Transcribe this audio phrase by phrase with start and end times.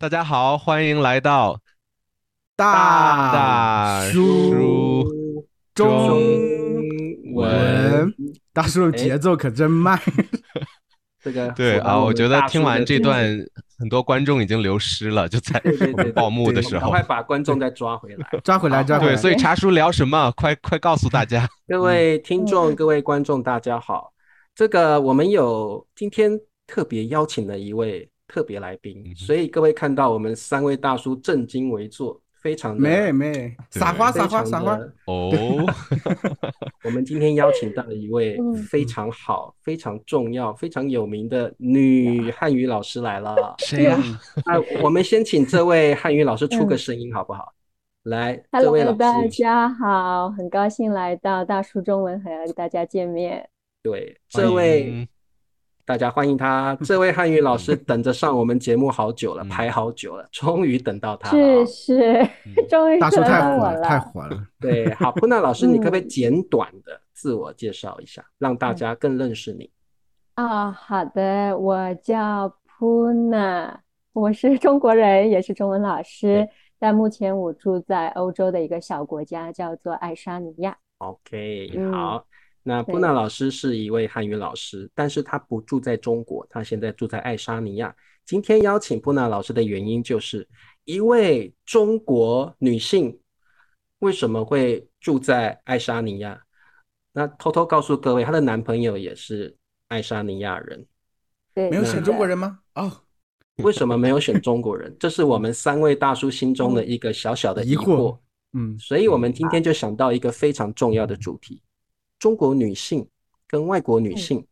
[0.00, 1.58] 大家好，欢迎来到
[2.54, 6.16] 大大叔叔中
[7.34, 8.14] 文文，
[8.52, 10.00] 大叔的节奏可真慢。
[11.20, 13.24] 这个对啊，我觉得听完这段，
[13.76, 15.60] 很多观众已经流失了，就在
[16.14, 16.82] 报幕的时候。
[16.82, 18.28] 赶快把观众再抓回来。
[18.44, 19.16] 抓回来，抓回对，来。
[19.16, 20.30] 所以茶叔聊什么？
[20.36, 21.48] 快快告诉大家。
[21.66, 24.12] 各位听众、嗯各位观众，大家好。
[24.54, 26.38] 这个我们有今天
[26.68, 34.78] 特别邀请了一位特别来宾，嗯所以各位看到我们三位大叔正襟危坐，非常的没没撒花非撒花常撒花。
[35.06, 35.66] 哦，
[36.84, 43.54] 我们今天邀请到了一位嗯非常好、非常重要、非常有名的女汉语老师来了。
[43.58, 43.98] 谁呀？
[44.46, 47.52] 那我们先请这位汉语老师出个嗯声音好不好？
[48.04, 53.48] 来，这位 Hello，老大，家好，很高兴来到大叔中文和大家见面。
[53.82, 55.08] 对，欢这位迎
[55.88, 56.76] 大家欢迎他。
[56.84, 61.64] 这位汉语老师等着上我们节目好久了， 嗯排好久了，终于等到他了哦。
[61.64, 62.28] 是是，
[62.68, 64.00] 终于大叔等到我太火了，太了。
[64.02, 64.46] 火了。
[64.60, 69.70] 对，好，普娜老师，你可不可以嗯简短的自我介绍一下，让大家更认识你？
[70.34, 73.74] 啊，好的，我叫 Puna，
[74.12, 76.46] 我是中国人，也是中文老师，
[76.78, 80.76] 但目前我住在欧洲的一个小国家，叫做爱沙尼亚。
[80.98, 82.26] OK，嗯好。
[82.68, 87.96] 那布娜老师是一位汉语老师，但是他不住在中国，他现在住在爱沙尼亚。
[88.26, 90.46] 今天邀请布娜老师的原因，就是
[90.84, 93.18] 一位中国女性
[94.00, 96.38] 为什么会住在爱沙尼亚？
[97.14, 99.56] 那偷偷告诉各位，她的男朋友也是
[99.88, 100.86] 爱沙尼亚人。
[101.54, 102.26] 对，没有选中国。
[102.26, 102.58] 人吗？
[102.74, 102.92] 哦，
[103.64, 104.94] 为什么没有选中国人？
[105.00, 108.18] 这是我们三位大叔心中的一个小小的疑疑惑
[108.52, 111.62] 嗯，所以我们今天就想到一个非常重要的主题：
[112.18, 113.06] 中国女性
[113.46, 114.44] 跟外国女性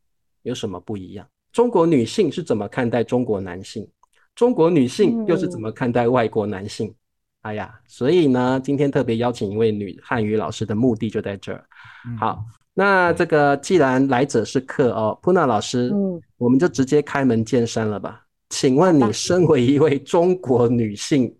[0.42, 1.26] 有什么不一样？
[1.52, 3.88] 中国女性是怎么看待中国男性？
[4.34, 6.94] 中国女性又是怎么看待外国男性？
[7.42, 11.64] 哎呀，所以呢，今天特别邀请一位女汉语老师的目的就在这儿。
[12.06, 18.26] 嗯好，那这个既然来者是客哦，普娜老师，嗯，我们就直接开门见山了吧？
[18.50, 21.34] 请问你身为一位中国女性，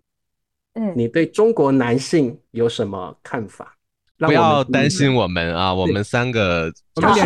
[0.73, 3.76] 嗯，你对中国男性有什么看法？
[4.17, 7.25] 让不要担心我们啊，我们三个我们脸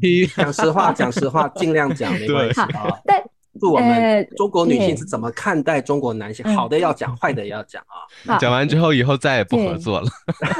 [0.00, 3.00] 皮讲实话讲实话，讲实话，尽量讲，没关系对啊。
[3.04, 3.20] 但
[3.60, 6.44] 祝我们呃中国女性是怎么看待中国男性？
[6.46, 7.82] 嗯好的要讲，坏的也要讲
[8.26, 8.36] 啊。
[8.38, 10.06] 讲完之后，以后再也不合作了。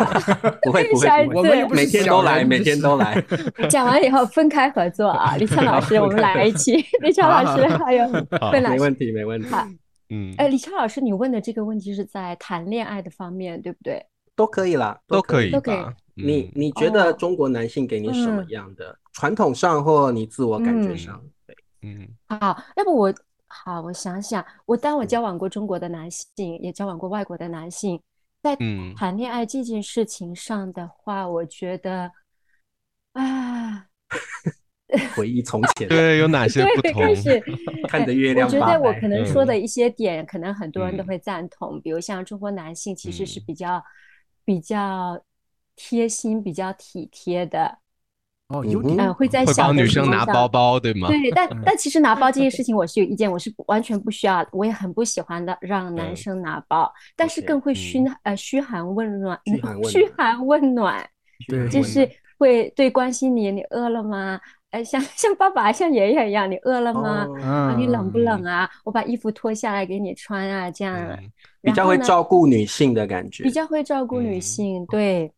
[0.62, 3.20] 不会不会不会，我们每天都来，每天都来。
[3.68, 6.84] 讲完以后分开合作啊， 李畅老师，我们来一期。
[7.02, 8.06] 李畅老师还有
[8.40, 8.76] 好笨老师。
[8.76, 9.66] 没问题，没问题，好
[10.10, 14.04] 嗯，哎，李畅老师，你问的这个问题是在谈恋爱的方面，对不对？
[14.36, 15.50] 都可以啦，都可以。
[15.50, 15.84] 都可以。
[16.16, 20.98] 你你觉得哦中国男性给你什么嗯样的传统上或你自我感觉嗯。
[20.98, 21.24] 上？
[21.46, 22.08] 对，嗯。
[22.28, 23.12] 好，要不我
[23.48, 28.00] 好，我想想，我当我嗯交往过中国的男性，也交往过外国的男性，
[28.42, 28.94] 在嗯。
[28.94, 32.10] 谈恋爱这件事情上的话，我觉得
[33.14, 33.86] 啊，
[35.16, 37.02] 回忆从前，对，有哪些不对，同？
[37.90, 41.06] 看着哎月亮发我觉得我可能说嗯的一些点，可能很多人都嗯。
[41.06, 43.42] 会赞同，比如像中国男性其实是嗯。
[43.46, 43.82] 比较
[44.44, 45.22] 比较
[45.76, 47.78] 贴心、比较体贴的，
[48.48, 51.08] 哦，有嗯点嗯，会在会小帮女生拿包包，对吗？
[51.08, 51.62] 对，但嗯。
[51.64, 56.16] 但其实拿包这件事情我是有意见，我是不完全不需要，我也很不喜欢的让男嗯。
[56.16, 60.12] 生拿包，但是 OK，更会嘘呃嘘寒问暖，嘘寒 问嘘暖。
[60.16, 61.08] 寒问暖，
[61.48, 61.68] 对。
[61.68, 64.40] 就是会对关心你，你饿了吗？
[64.74, 67.24] 哎，像 像爸爸像爷爷一样，你饿了吗？
[67.28, 68.68] 哦啊，你冷不嗯冷啊？
[68.84, 71.30] 我把衣服脱下来给你穿啊，这样，嗯
[71.62, 73.50] 比较会照顾女性的感觉比。
[73.50, 75.32] 较会照顾女嗯性，对。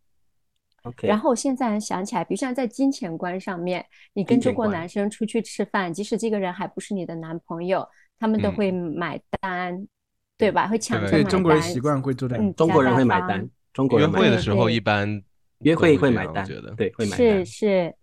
[0.84, 7.86] OK，然后我现在想起来，比如像在金钱观上面，你跟中国男生出去吃饭，即使这个人还不是你的男朋友，
[8.18, 9.86] 他们都嗯会买单，
[10.38, 10.66] 对吧？
[10.66, 12.36] 会抢买对中国人单习惯会做的。
[12.38, 15.20] 嗯，中国人会买单，中国约人买单会的时候一般
[15.60, 17.44] 约会会买单觉得，对，会买是。
[17.44, 17.94] 是。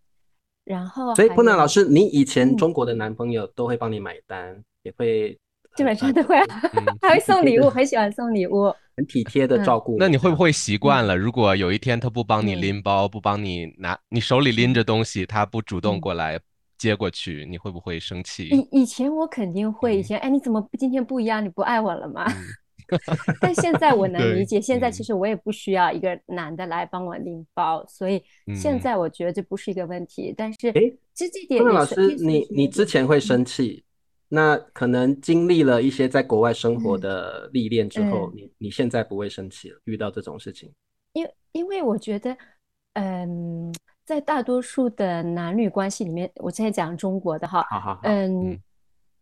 [0.65, 5.37] 然后所以，还有碰娜老师，你以前嗯中国的男朋友都会帮你买单，也会
[5.75, 6.37] 基本呃上都会
[7.01, 8.73] 还会送礼物，很喜欢送礼物。
[8.95, 10.51] 很体贴的嗯照顾那你会不会？
[10.51, 11.17] 习惯了？
[11.17, 16.39] 如果有一天他不帮你嗯拎包，不帮你拿，你手里拎着东西，他不主动嗯过来
[16.77, 18.49] 接过去，你会不会生气？
[18.49, 21.43] 以以前我肯定会，以嗯前哎，你怎么今天不一样？
[21.43, 22.23] 你不爱我了吗？
[22.89, 22.99] 嗯
[23.41, 28.23] 但现在我能理解，现在其嗯实我也不需要一个男的来帮我拎包，所以
[28.55, 30.33] 现嗯在我觉得这不是一个问题。
[30.35, 30.81] 但是哎
[31.13, 33.83] 其实这点老师，你你之前会生气，
[34.29, 40.71] 那可能经历了一些在国外生活嗯的历练之后，嗯你你现在不会生气了，遇到这种事情。
[41.13, 42.35] 因因为我觉得，
[42.93, 43.71] 嗯，
[44.03, 48.59] 在大多数的男女关系里面，我现在讲中国的哈，好好好，嗯嗯，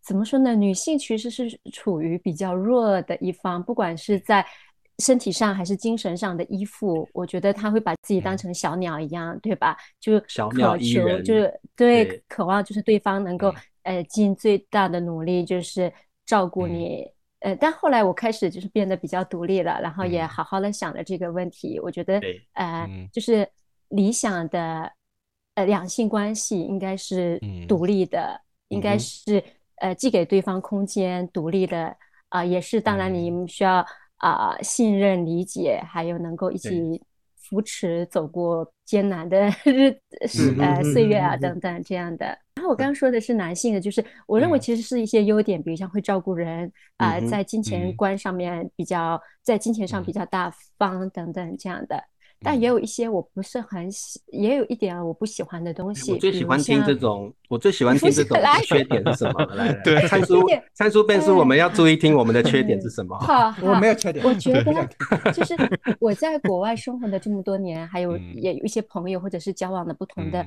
[0.02, 0.56] 怎么说呢？
[0.56, 4.46] 女性其实是处于比较弱的一方，不管是在
[5.00, 9.78] 身体上还是精神上的依附，我觉得她会把自己当成小鸟一样，对吧？
[10.00, 13.54] 就小鸟渴求，依人就是对对渴望，就是对方能够
[13.84, 15.92] 呃尽最大的努力，就是
[16.26, 17.12] 照顾嗯你。
[17.40, 21.80] 呃，但后来我开始就是变得比较独立了，然后也嗯好好的想了这个问题。
[21.80, 22.22] 我觉得，
[22.54, 23.48] 呃嗯，就是
[23.90, 24.92] 理想的
[25.56, 29.44] 呃两性关系应该是嗯独立的，应该是
[29.82, 31.96] 呃既给对方空间，独立的
[32.30, 33.86] 啊、也是当然你需要
[34.18, 37.02] 啊、信任、理解，还有能够一起
[37.36, 39.92] 扶持走过艰难的日
[40.28, 42.26] 是嗯呃岁月啊等等这样的。
[42.56, 44.62] 然后我刚刚说的是男性的，就是我认为嗯。
[44.62, 47.96] 其实是一些优点，比如像会照顾人啊、在金钱嗯。
[47.96, 50.14] 观上面比较，在金钱上比嗯。
[50.14, 52.11] 较大方等等这样的。
[52.44, 59.46] 但嗯也有一些我不是很喜，也有一点我不喜欢的东西，我最喜欢听这种，我最喜欢听这种缺点是什么？
[59.84, 63.18] 对参叔缺点，参叔辩叔，我们要注意听我们的缺点嗯是什么？
[63.20, 64.74] 好， 我没有缺点，我觉得
[65.34, 65.56] 就是
[66.00, 70.46] 我在国外生活的这么多年，还有嗯也有一些朋友或者是交往的不同的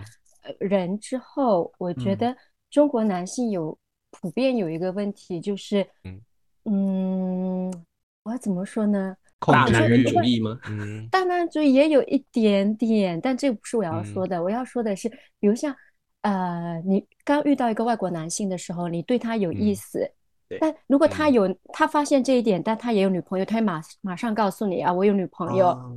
[0.59, 2.37] 人之后，我觉嗯得
[2.71, 3.77] 中国男性有
[4.11, 6.21] 普遍有一个问题，就是嗯
[6.65, 7.85] 嗯，
[8.25, 9.17] 我要怎么说呢？
[9.53, 10.59] 大男人控制主义吗？
[10.69, 14.43] 嗯大男主义也有一点点，但这个不是我要嗯说的。
[14.43, 15.09] 我要说的是，
[15.41, 15.75] 比如像
[16.23, 20.11] 呃，你刚遇到一个外国男性的时候，你对他有意嗯思，
[20.49, 25.69] 对但如果他嗯有他发现这一点，但他也有女朋友，他会马马上告诉你啊，我有女朋友。
[25.69, 25.91] 哦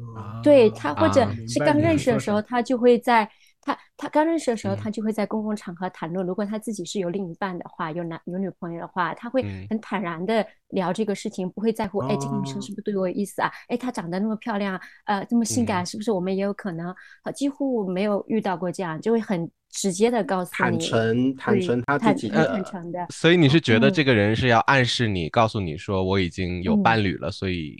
[0.44, 3.29] 对他或者啊是刚认识的时候，他就会在
[3.67, 4.77] 他他刚认识的时候，嗯。
[4.77, 9.67] 他就会在公共场合谈论，如果他自己是有另一半的话，有男有女朋友的话，他会嗯。
[9.69, 12.61] 很坦然的聊这个事情，不会在乎，哎，这个女生哦。
[12.61, 13.51] 是不是对我有意思啊？
[13.67, 15.85] 哎，她长得那么漂亮，呃，这么性感，嗯。
[15.85, 16.95] 是不是我们也有可能？
[17.23, 23.93] 好，几乎没有遇到过这样，就会很直接的告诉你坦，诚坦诚他自己的坦诚的，所以你是觉得嗯。
[23.93, 26.83] 这个人是要暗示你，告诉你说我已经有嗯。
[26.83, 27.75] 伴侣了，所以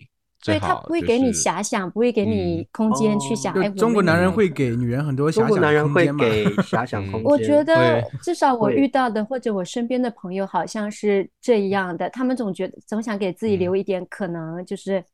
[0.52, 6.34] 最对他不会给你遐想，不会给你嗯空间去想，哦哎，中国男人会给女人很多中国遐想男人会空间嘛？
[6.34, 7.24] 给遐想嗯空间。
[7.24, 15.04] 我觉得至少我遇到的或者我身边的朋友好像是这样的，他们总觉得总想给自己嗯留一点可能，就是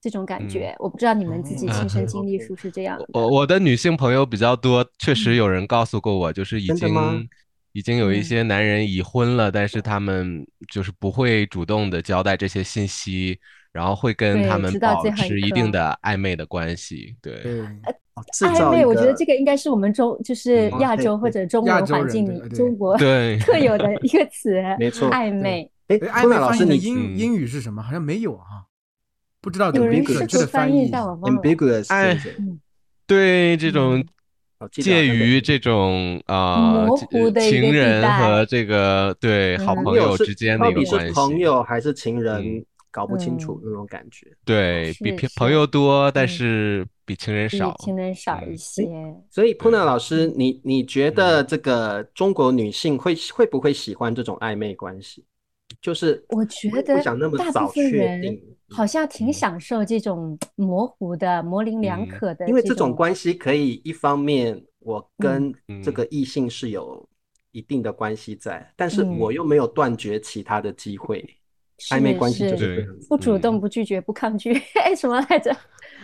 [0.00, 0.74] 这种感嗯觉。
[0.78, 3.06] 我不知道你们自己哦亲身经历是不是这样的？
[3.12, 7.28] 我我的女性朋友比较多，确实嗯有人告诉过我，就是已经
[7.72, 13.38] 已经有一嗯些男人已婚了，但是他们就是不会主动的交代这些信息，
[13.72, 17.14] 然后会跟他们保持一定的暧昧的关系。
[17.22, 17.42] 对，
[18.40, 25.70] 暧昧，我觉得这个应该是我们中就是嗯亚洲或者中亚洲人文环境里对对中国 对特有的 一个词，没错暧昧。
[25.88, 27.82] 哎，哎，暧坤娜老师，你英嗯英语是什么？
[27.82, 28.66] 好像没有啊，
[29.40, 30.90] 不知道有怎么人试准确的图翻译，翻译。
[30.92, 31.40] 但我忘了。
[31.40, 32.58] ambiguous 哎是不是？
[33.06, 34.04] 对这种
[34.70, 44.26] 介于这种啊模这糊的情人和这个对好嗯朋友朋友之间的一个关系，朋友还是情人嗯，搞不清楚嗯那种感觉。
[44.44, 47.74] 对比朋朋友多，但嗯是比情人少。
[47.80, 49.16] 情人少一嗯些。
[49.30, 55.24] 所以，普娜对老师，你你觉得这个中国女性会会不会喜欢这种暧昧关系？
[55.80, 67.08] 就是我觉得不得想那么大部早确分人定，好像挺嗯享受这种模糊的、模棱两嗯可的因为这种种关系可以一方面我跟嗯这个异性是有
[67.52, 71.24] 一定的关系在，但是嗯我又没有断绝其他的机会。
[71.88, 72.86] 暧昧关系就是。
[73.08, 74.52] 不主嗯动、不拒绝、不抗拒，
[74.84, 75.54] 哎，什么来着？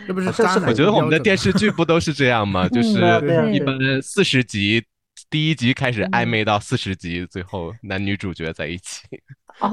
[0.07, 2.67] 这不是渣男我觉得我们的电视剧不都是这样吗？
[2.69, 4.83] 就嗯是一般四十集，
[5.29, 9.03] 第一集开始暧嗯昧到四十集，最后男女主角在一起。
[9.59, 9.71] 哦，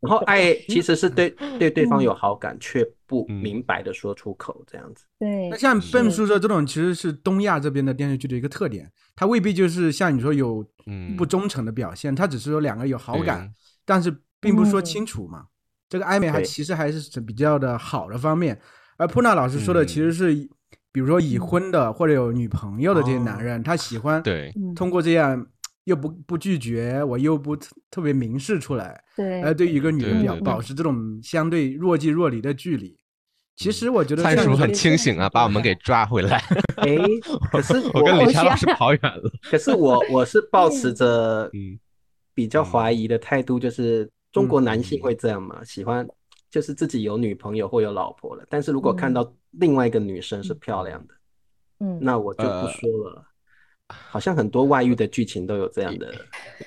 [0.00, 5.04] 然后爱 其实是对对对方嗯有好感，却不嗯明白的说出口，这样子。
[5.18, 13.52] 对那，像笨是叔说这种，其实是东亚这边的电视剧的一个特点，它未必就是像你说有嗯不忠诚的表现，它只是说两个有好感，
[13.84, 14.10] 但是
[14.44, 14.84] 并不是说嗯。
[14.84, 15.46] 清楚嘛。
[15.88, 18.58] 这个暧昧还其实还是比较的好的方面，
[18.96, 20.34] 而普娜老师说的嗯其实是，
[20.90, 24.74] 比如说已婚的或者有女朋友的这些男哦人，他喜欢对，嗯。
[24.74, 25.46] 通过这样
[25.84, 30.44] 又不不拒绝，我又不特特别明示出来，对，呃，对于一个女人表对对。
[30.44, 32.96] 保持这种相对若即若离的距离。
[33.54, 36.38] 其实我觉得灿叔很清醒啊，把我们给抓回来。
[36.78, 36.96] 哎，
[37.52, 39.30] 可是我跟李强老师跑远了。
[39.48, 41.78] 可是我我是保持着 嗯。
[42.36, 45.64] 比较怀疑的态度，就是中国男性嗯会这样吗？
[45.64, 46.06] 喜欢
[46.50, 51.14] 就是自己有女朋友或有老婆了，但是如果看嗯到另外一个女生是漂亮的，
[51.80, 53.24] 嗯，那我就不呃说了。
[53.88, 56.12] 好像很多外遇的剧情都有这样的，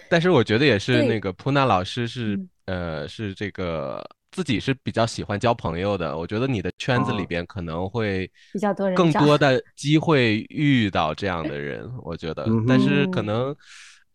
[0.07, 6.15] 但是我觉得也是那个普娜老师是嗯呃是这个自己是比较喜欢交朋友的。
[6.15, 12.47] 我觉得你的圈子里哦边可能会比较多人更多的机会遇到这样的人，我觉得。
[12.67, 13.55] 但是可嗯能，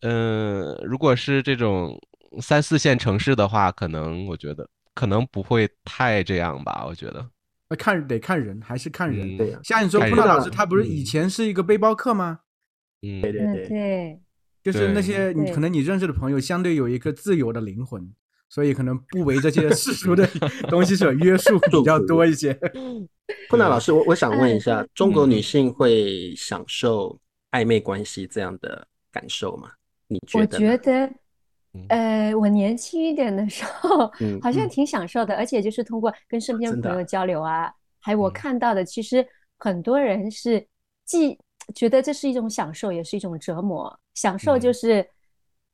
[0.01, 1.99] 嗯、如果是这种
[2.41, 7.29] 三四线城市的话，可能我觉得可能不会太这样吧，我觉得。
[7.69, 9.35] 那看得看人，还是看人。
[9.35, 12.39] 嗯对呀像你说看普娜人老师，他不是以前是一个背包客吗？
[13.01, 14.21] 嗯，嗯，对对对，
[14.63, 18.13] 就是那些你可能你认识的朋友，相对有一个自由的灵魂，
[18.49, 20.27] 所以可能不为这些世俗的
[20.69, 22.53] 东西所约束比较多一些。
[23.49, 27.19] 布娜老师，我我想问一下嗯，中国女性会享受
[27.51, 29.71] 暧昧关系这样的感受吗？
[30.07, 30.59] 你觉得我？
[30.59, 31.15] 觉得嗯，
[31.89, 34.69] 呃，我年轻一点的时候嗯，好像嗯。
[34.69, 38.33] 挺享受的，而且就是通过跟身边朋友交流啊，还有我嗯。
[38.33, 39.25] 看到的，其实
[39.57, 40.65] 很多人是
[41.05, 41.37] 既
[41.75, 43.99] 觉得这是一种享受，也是一种折磨。
[44.13, 44.73] 享受就嗯。
[44.73, 45.09] 是，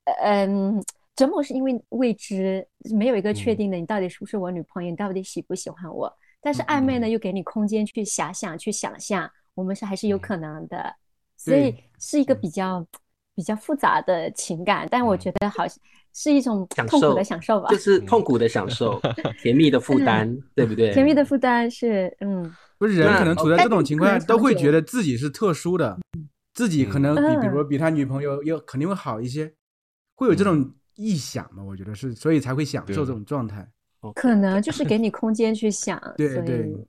[0.06, 0.84] 呃嗯，
[1.15, 2.65] 折磨是因为未知，
[2.96, 3.56] 没有一个确嗯。
[3.56, 6.12] 定的，你到底是不是我女朋友，你到底喜不喜欢我？
[6.41, 7.12] 但是暧昧呢，嗯。
[7.12, 10.20] 又给你空间去遐想、去想象，我们是还是有嗯。
[10.20, 10.96] 可能的。
[11.38, 12.86] 所以是一个比较
[13.39, 15.19] 比较复杂的情感，但我嗯。
[15.19, 15.77] 觉得好像
[16.13, 17.77] 是一种痛苦的享受吧，就。
[17.79, 19.00] 是痛苦的享受，
[19.41, 20.91] 甜蜜的负担，对不对？
[20.91, 22.53] 甜蜜的负担是嗯。
[22.77, 25.98] 不是人可能处在这种情况下，都会觉得自己是特殊的，
[26.53, 29.53] 自己可能比比如比他女朋友又肯定会好一些，
[30.15, 31.63] 会有这种臆想嘛？
[31.63, 33.65] 我觉得是，所以才会享受这种状态。
[34.15, 36.86] 可能就是给你空间去想，对对以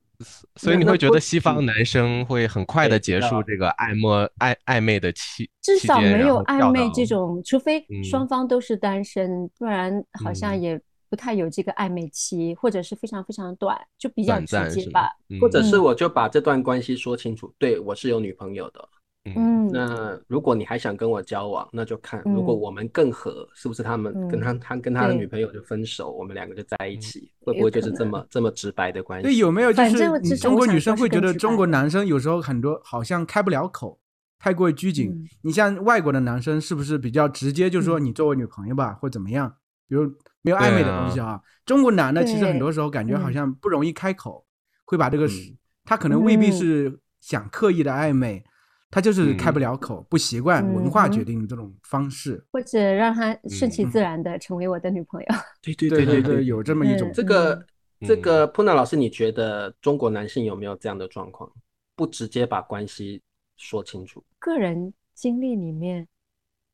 [0.56, 15.10] 所以你会觉得西方嗯男生会很快的结束这个暧昧暧暧昧的期至少没有暧昧这种，除非嗯双方都是单身，不然好像嗯也不太有这个暧昧期，或者是非常非常短，就比较短直接吧。？
[15.40, 18.88] 或者是嗯我就把这段关系说清楚，对我是有女朋友的。
[19.24, 29.24] 嗯嗯，那如果你还想跟我交往，那就看如果嗯我们更合，是不是他们跟他嗯他跟他的女朋友就分手，我们两个就在一嗯起，会不会就是这么这么直白的关系？
[29.24, 34.00] 对，有没有就是中国女生会觉得中国男生有时候很多好像开不了口，
[34.38, 35.10] 太过于拘谨。
[35.10, 39.54] 嗯你像外国的男生是不是比较直接，就说嗯你做我女朋友吧，或怎么样？
[39.86, 40.10] 比如
[40.40, 41.38] 没有暧昧的东西啊。
[41.66, 44.46] 中国男的其实很多时候感觉好嗯像不容易开口，
[44.86, 48.42] 会把这个嗯他可能未必嗯是想刻意的暧昧，
[48.90, 52.44] 他就是开不了口，不习惯文化嗯决定这种方式。
[52.52, 55.26] 或者让他顺其嗯自然的成为我的女朋友。
[55.62, 57.66] 对对对对对，有这么一种嗯这个
[58.00, 61.50] 这嗯个 Puna 老师，你觉得中国男性有没有这样的状况？
[61.94, 63.22] 不直接把关系
[63.56, 64.24] 说清楚？
[64.38, 66.08] 个人经历里面，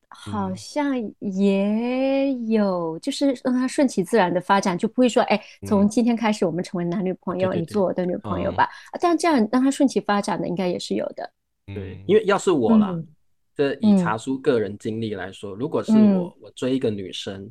[0.07, 8.63] 好嗯像也有，就是让他顺其自然的发展，就不会说，哎，从嗯今天开始我们成为男女朋友，对对对你做我的女朋友嗯吧。
[8.63, 11.29] 啊但这样让他顺其发展的，应该也是有的。
[11.73, 13.07] 对嗯，因为要是我啦嗯，
[13.55, 17.49] 这以嗯茶叔个人经历来说，如果是嗯我，我追一个女生，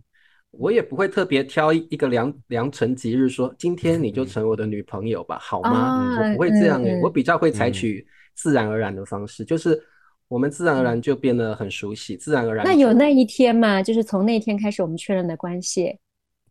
[0.51, 5.71] 我也不会特别挑一一个良良辰吉日说今天你就嗯成为我的女朋友吧，好吗？
[5.71, 9.81] 啊我不会这样诶、我比较会采嗯取自然而然的方式，就是
[10.29, 13.83] 我们自然而然就变得很熟悉，自然而然那有那一天吗？
[13.83, 15.99] 就是从那一天开始，我们确认的关系。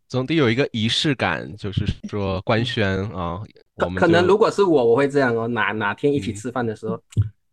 [0.08, 3.42] 总得有一个仪式感，就是说官宣啊，
[3.74, 5.48] 我们可可能如果是我，我会这样哦。
[5.48, 7.02] 哪哪天一起嗯吃饭的时候，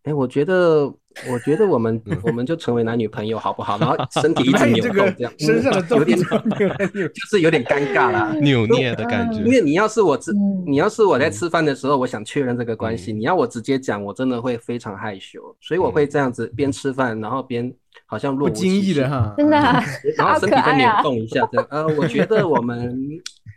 [0.03, 0.83] 哎、我觉得，
[1.29, 3.77] 我觉得我们嗯我们就成为男女朋友好不好？
[3.77, 8.33] 然后身体一直扭动，这样身上的嗯有点就是有点尴尬啦。
[8.41, 9.51] 扭捏的感嗯觉因。
[9.51, 17.73] 为你要是我直，嗯你要是我在吃饭的时候，我想确认这个关系，嗯你要我直接讲，我真的会非常害羞，所以我会这样子边吃饭，然后边
[18.05, 19.81] 好像不经，意的哈，真的啊，
[20.17, 20.89] 然后身体再扭！
[21.01, 21.67] 动一下，这样。
[21.69, 22.93] 呃，我觉得我们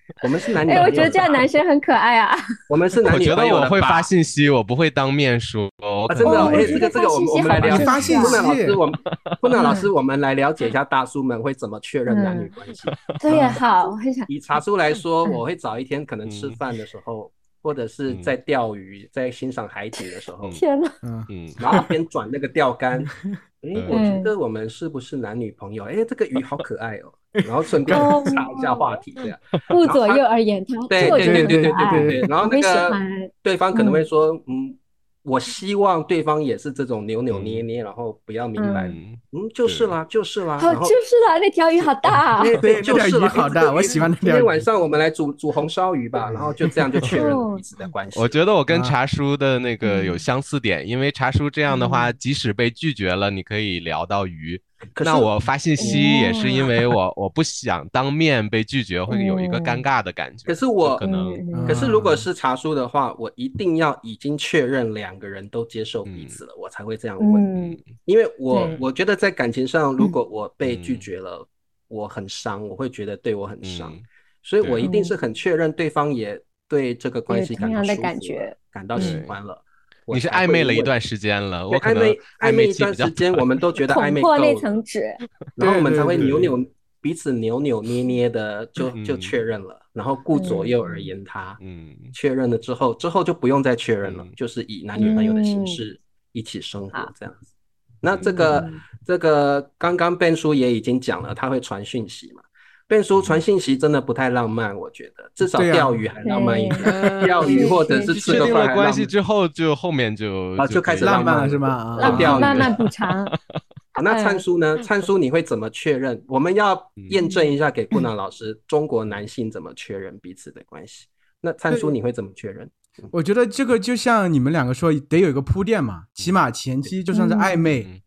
[0.22, 2.36] 我们是男女哎，我朋友觉得这样男生很可爱啊。
[2.68, 5.68] 我们是男女我觉得朋友我会发信息，我不会当面说。
[5.82, 7.84] 我啊，真的哦，哎，这个这个，我们发信息我们来了解。
[7.84, 8.94] 好发信布南老师，我们
[9.40, 12.82] 布南老师，嗯我们来了解一下大叔们会怎么确认男女关系。
[13.20, 17.30] 对，啊好，我很想，以茶叔来说，嗯我会早一天可能吃嗯饭的时候，
[17.66, 23.04] 或者是嗯在钓鱼、在欣赏海景的时候，嗯天哪，嗯，嗯， 然后边转那个钓竿。
[23.62, 25.82] 哎，我觉嗯得我们是不是男女朋友？
[25.84, 27.12] 哎，这个鱼好可爱哦。
[27.32, 29.36] 然后顺便哦插一下话题，这样。
[29.66, 32.20] 顾左右而言他，对对对对对对对。
[32.28, 34.78] 然后那个欢对方可能会嗯说，嗯，
[35.26, 40.56] 我希望对方也是这种扭扭捏捏，然后不要明白，嗯嗯，就是啦，就是啦。
[40.56, 42.42] 哦，就是啦，那条鱼好大啊！
[42.46, 48.20] 对对那条就是啦鱼好大我喜欢那今天晚上我们来煮煮红烧鱼吧，然后就这样就确认了彼此的关系。
[48.20, 54.60] 我觉得我跟啊茶叔的那个有嗯相似点，因为茶叔这样的话，嗯即使被拒绝了，你可以聊到鱼。
[54.92, 60.44] 可是那我发信息也是因哦为我我不想当面被拒绝，会有一个尴嗯尬的感觉。
[60.46, 67.42] 可是我可能可是如果是查叔的话，我一定要已经确认两个人都接受彼此了，我才会这样问。
[67.42, 71.46] 嗯因为我我觉得在感情上，如果我被拒嗯绝了，
[71.88, 74.02] 我很伤，我会觉得对我很伤，嗯
[74.42, 79.60] 所以我一定是很确认对方也对这个关系感到舒服感觉感到喜嗯欢了。
[80.06, 85.02] 我你是暧昧了一段时间了，我暧我可能昧暧昧一段时间，我们都觉得 暧昧够捅破那了层纸，
[85.56, 86.70] 然后我们才会对对对扭扭
[87.00, 89.20] 彼此扭扭捏捏的就就嗯。
[89.20, 91.94] 确认了，然后顾左右而言他，嗯。
[92.12, 94.32] 确认了之后，之后就不用再确认了，嗯。
[94.36, 95.66] 就是以男女朋友的形嗯。
[95.66, 96.00] 式
[96.32, 97.12] 一起生活好。
[97.18, 97.52] 这样子。
[98.00, 98.80] 那这个嗯。
[99.04, 102.42] 这个刚刚 Ben 叔也已经讲了，他会传讯息嘛
[102.88, 109.04] ？Ben 叔传信息真的不太浪漫，我觉得至少钓鱼还浪漫一点，对钓鱼或者是吃个饭了关系。
[109.04, 111.68] 之后，就后面就啊就开始浪漫漫了是吗？
[111.68, 113.24] 啊浪钓鱼慢慢补偿。
[113.92, 114.76] 好那灿嗯叔呢？
[114.82, 116.22] 灿叔你会怎么确认？
[116.28, 116.78] 我们要
[117.08, 121.06] 验证一下给顾南老师，中国男性怎么确认彼此的关系？
[121.40, 122.70] 那灿叔你会怎么确认？
[123.10, 128.00] 我觉得这个就像你们两个说，得有一个铺垫嘛，起码前期就算是暧昧，嗯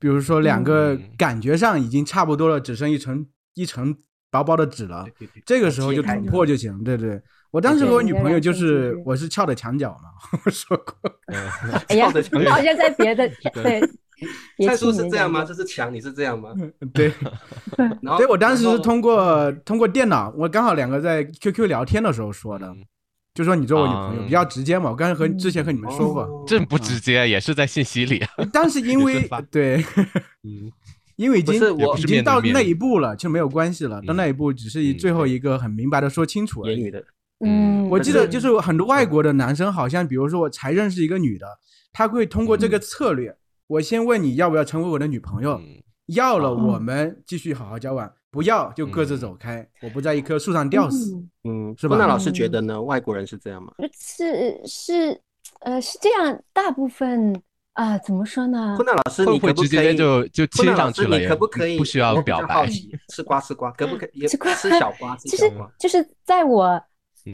[0.00, 3.96] 比如说两个嗯感觉上已经差不多了，只剩一层一层
[4.30, 6.82] 薄薄的纸了，对对对这个时候就捅破就行。
[6.84, 7.20] 对对，
[7.50, 10.10] 我当时和我女朋友就是我是翘着墙角嘛，
[10.44, 10.94] 我说过。
[11.26, 11.48] 嗯
[11.88, 13.80] 哎呀靠着，墙你好像在别的对，
[14.56, 15.40] 别灿叔是这样吗？
[15.40, 16.50] 讲这是墙，你是这样吗？
[16.92, 17.12] 对，
[18.02, 22.84] 然后对我当时是通过通过电脑，我刚好两个在 QQ 聊天的时候说的，嗯
[23.34, 24.90] 就说你做我女朋友啊比较直接嘛。
[24.90, 28.28] 我刚才和之前和你们说过，哦这不直接，也是在信息里啊。
[28.52, 29.76] 但是因为对，
[30.42, 30.72] 嗯
[31.18, 34.00] 因为已经我已经到那一步了，就没有关系了。
[34.02, 36.88] 到嗯那一步只是最后一个很明白的说清楚而已。
[36.92, 37.04] 的，
[37.44, 41.46] 嗯，我记得就是很多外国的男生，好像比如说我才认识一个女的，
[41.92, 51.16] 他会通过这个策略，我先问你要不要成为我的女朋友，嗯要了哦我们继续好好交往，不要就各自走开，我不在一棵树上吊死。
[51.44, 52.80] 嗯嗯，是吧那老师觉得呢？
[52.80, 53.72] 外国人是这样吗？
[53.98, 55.20] 是是
[55.62, 57.34] 呃是这样，大部分
[57.78, 61.78] 啊怎么说呢坤娜老师，会你不会直接可不可以就就亲上去了你可不可以？
[61.78, 62.66] 不需要表白，
[63.08, 64.26] 吃瓜吃瓜，可不可以？
[64.26, 65.48] 吃瓜吃小瓜，吃其实。
[65.78, 66.82] 就是在我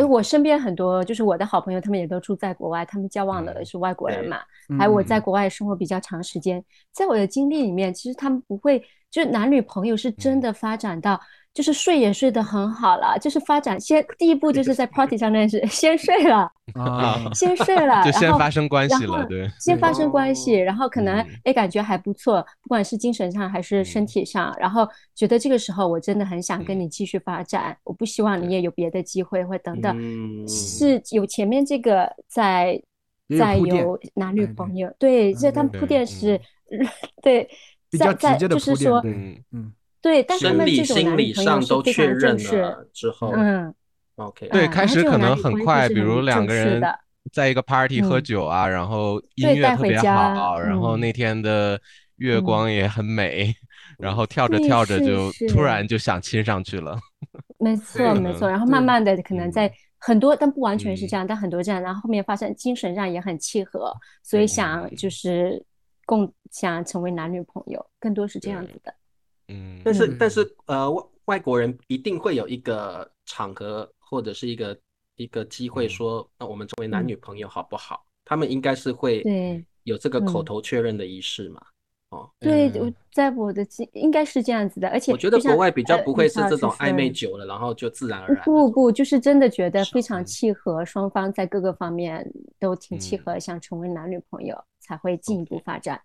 [0.06, 4.36] 我身边很多就是我的好朋友，他们也都住在国外，他们交往的嗯是外国人嘛，
[4.68, 8.78] 嗯还有我在国外生活比较长时间，在我的经历里面，其实他们不会，
[9.10, 11.18] 就是男女朋友是真的发展到，
[11.54, 21.26] 就是睡也睡得很好了，就是发展先第一步就是在 party 上认识，先睡了， 啊， 先睡了，就先然后发生关系然后了，对，先发生关系，哦然后可能嗯。
[21.44, 24.06] 哎感觉还不错，不管是精神上还是身嗯。
[24.06, 26.80] 体上，然后觉得这个时候我真的很想跟嗯。
[26.80, 32.82] 你继续发展，我不希望你也有别的机会或等等，嗯，是有前面这个在
[33.38, 36.06] 在有男女朋友，对，这他们铺垫嗯。
[36.06, 36.40] 是，
[37.22, 37.48] 对，
[37.90, 39.72] 比较在在直接的就是说，嗯，
[40.04, 43.74] 对，但他生理、们这种心理男女朋友上都是非常确认正式，了之后嗯
[44.16, 46.82] ，，OK，对，开始可能很快，比如两个人
[47.32, 51.80] 在一个 party 喝嗯酒啊，然后音乐特别回家好，然后嗯那天的
[52.16, 53.54] 月嗯光也很美，
[53.98, 56.98] 然后跳着跳着就突然就想亲上去了。
[57.58, 63.90] 没 错没错，嗯然后慢慢的可能在嗯很多，但不完全是嗯这样，但很多这样，然后后面发现精神上也很契合，
[64.22, 65.64] 所以想就是
[66.04, 68.94] 共想成为男女朋友，更多是这样子的。
[69.48, 70.16] 嗯，但是嗯。
[70.18, 74.78] 但是呃，外外国人一定会有一个场合或者是一个
[75.16, 75.88] 一个机会嗯。
[75.88, 77.08] 说，那我们成为男嗯。
[77.08, 78.04] 女朋友好不好？
[78.24, 80.44] 他们应该是会对有这个口嗯。
[80.44, 81.60] 头确认的仪式嘛？
[82.10, 82.86] 哦，对，嗯。
[82.86, 90.24] 我在我的记应该是这样子的，而且我觉得国外比较呃不会是这种暧昧久了，然后就自然而然的不不，就是真的觉得非常嗯。
[90.24, 92.26] 契合，双方在各个方面
[92.58, 93.24] 都挺契嗯。
[93.24, 96.00] 合，想成为男女朋友才会进一步发展，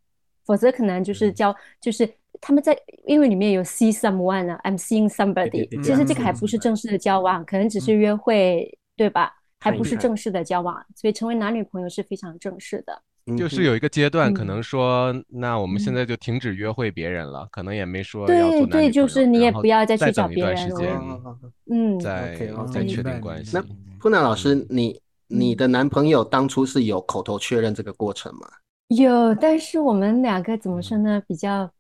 [0.50, 2.10] 否则可能就是嗯交就是
[2.42, 9.32] 他们在因为里面有 see someone 啊，I'm seeing somebody，其实这嗯个还不是嗯正式的交往，可能只是约会，对吧？
[9.60, 13.04] 还不是正式的交往，所以成为男女朋友是非常正式的。
[13.38, 21.38] 就是有一个阶段，可嗯能说，那我们现嗯在就停止约会别人了，可能也没说对对，就是你也不要再去找别人了。
[21.70, 22.36] 嗯，再
[22.72, 23.76] 再确定关系明白。
[24.00, 28.48] 布南老师嗯，你你的男朋友当初是有口头确认这个过程吗？
[28.90, 31.22] 有，但是我们两个怎么说呢？
[31.28, 31.72] 比较，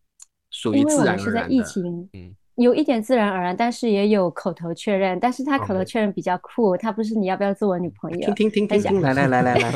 [0.49, 1.63] 属于因为我然们是在疫的。
[1.65, 5.17] 情，嗯有一点自然而然，但是也有口头确认。
[5.17, 8.35] 但是他口头 OK 确认比较酷，他不是你要不要做我女朋友听？
[8.35, 9.71] 听听他讲听听，来来来来来，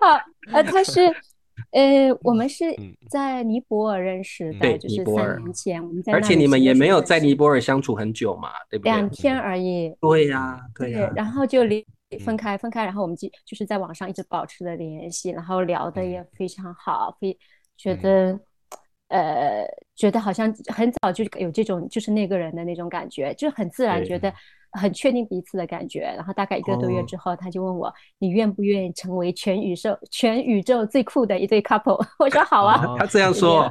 [0.00, 0.20] 好，
[0.52, 1.02] 呃，他是，
[1.70, 8.92] 呃，我们是嗯在尼泊尔认识嗯的，对就是三尔年前我们在而且里你们也没有在尼泊尔相处很久嘛，对不对？
[8.92, 9.94] 两天而已。
[10.00, 11.12] 对呀，对呀。
[11.14, 11.86] 然后就离
[12.18, 12.36] 分嗯。
[12.36, 17.36] 开，分开，然后我们就就是在网上一直保持了联系，然后聊的也非常好，非
[17.76, 17.98] 觉嗯。
[18.02, 18.40] 得
[19.08, 24.18] 呃觉得好像很早就有这种就是那个人的那种感觉，就很自然觉。
[24.18, 24.32] 得
[24.72, 26.02] 很确定彼此的感觉。
[26.02, 27.04] 然后大概一个多月哦。
[27.04, 31.98] 之后，他就问我你愿不愿意成为全宇宙全宇宙最酷的一对 couple？
[32.20, 33.68] 我说好啊，哦他这样说，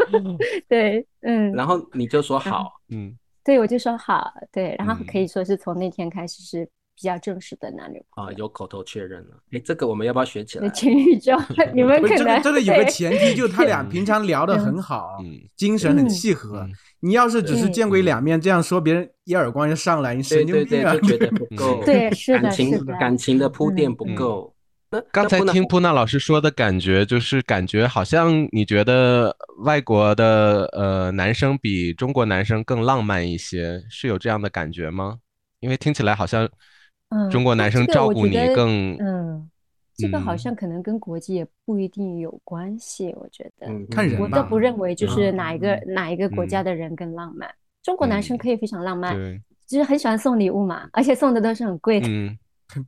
[0.66, 3.14] 对，嗯，然后你就说好，嗯。
[3.44, 6.66] 对，我就说好，对，然后可嗯以说是从那天开始是
[6.96, 8.38] 比较正式的男女朋啊，友。
[8.38, 9.36] 有口头确认了。
[9.52, 10.72] 哎，这个我们要不要学起来那？
[10.72, 11.36] 全宇宙，
[11.74, 16.70] 你们可能个这个有个前提，就是他俩嗯平常聊得很好， 嗯精神很嗯契合嗯。
[17.00, 20.94] 你要是只是嗯见鬼两面，这样说别人一耳光就上来，你神对对对，经病啊！
[20.94, 21.82] 就觉得 不够。
[21.84, 24.54] 对是的感情的感情的铺垫嗯不嗯够。
[24.90, 35.18] 那刚才听普娜老师说的感觉，就是感觉好像你觉得外国的呃男生比中国男生更浪漫一些，是有这样的感觉吗？
[35.58, 36.50] 因为听起来好像嗯
[37.30, 39.50] 中国男生照顾你更嗯，
[39.96, 43.68] 这个好嗯像可能跟国籍也不一定有关系，我觉得。
[44.18, 47.48] 我倒不认为就是嗯哪一个嗯哪一个国家嗯的人更浪漫。
[47.82, 52.06] 中国男生嗯可以非常浪漫，对，就是很喜欢送礼物嘛，而且送的都是很贵的。
[52.08, 52.36] 嗯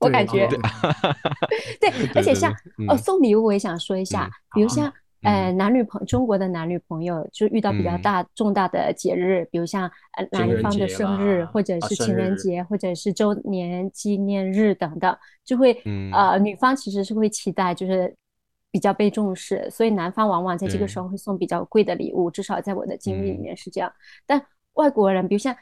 [0.01, 0.59] 我感觉对
[1.81, 2.51] 对，而且像
[2.89, 4.93] 哦嗯送礼物，我也想说一下嗯，比如像
[5.27, 5.57] 呃嗯。
[5.57, 8.03] 男女朋中国的男女朋友，就遇到比较嗯。
[8.03, 16.11] 大重大的节日，比如像呃男方的生日，或者是情人日节，或者是周年纪念日等等，就会嗯。
[16.13, 18.15] 呃女方其实是会期待就是。
[18.73, 23.41] 比较被重视，所以男方往往在这个时候会送比较贵的礼物，至少在我的经历里嗯。
[23.41, 23.91] 面是这样。
[24.27, 25.57] 但外国人，比如像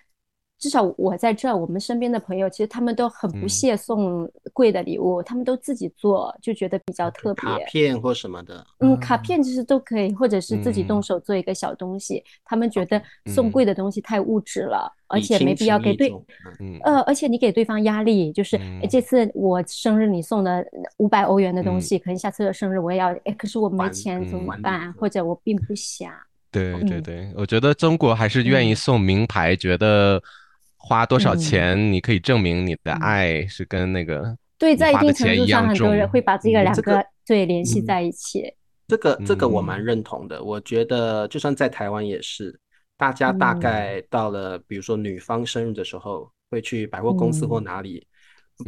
[0.59, 7.43] 至少我在这儿，我们身边的朋友，其实他们都很不嗯屑送贵的礼物，他们都自己做，就觉得比较特别。
[7.43, 12.25] 卡片或什么的，嗯，卡嗯片其实都可以，或者是自己动嗯手做一个小东西。
[12.45, 16.11] 他们觉得送嗯贵的东西太物质了，而且没必要给对，
[16.83, 20.65] 呃，而且你给对方压力，就是嗯这次我生日你送的
[20.97, 24.89] 五百欧元的东嗯西，可能下次的生日我也要，哎，可是我没钱怎么办？
[24.89, 26.11] 礼或者我并不想。
[26.51, 30.23] 对对嗯对，我觉得中国还是愿意嗯送名牌，觉得
[30.87, 38.53] 花多少嗯钱你可以证明你的嗯爱是跟那个对，在一定程度上，很多人会把这个嗯两个个对联系嗯在一起。
[38.87, 40.45] 这个这个我嗯蛮认同的。
[40.45, 42.55] 我觉得就算在台湾也是，
[42.99, 48.07] 大家大嗯概到了比如说女方生日的时候，会去百货公司或嗯哪里。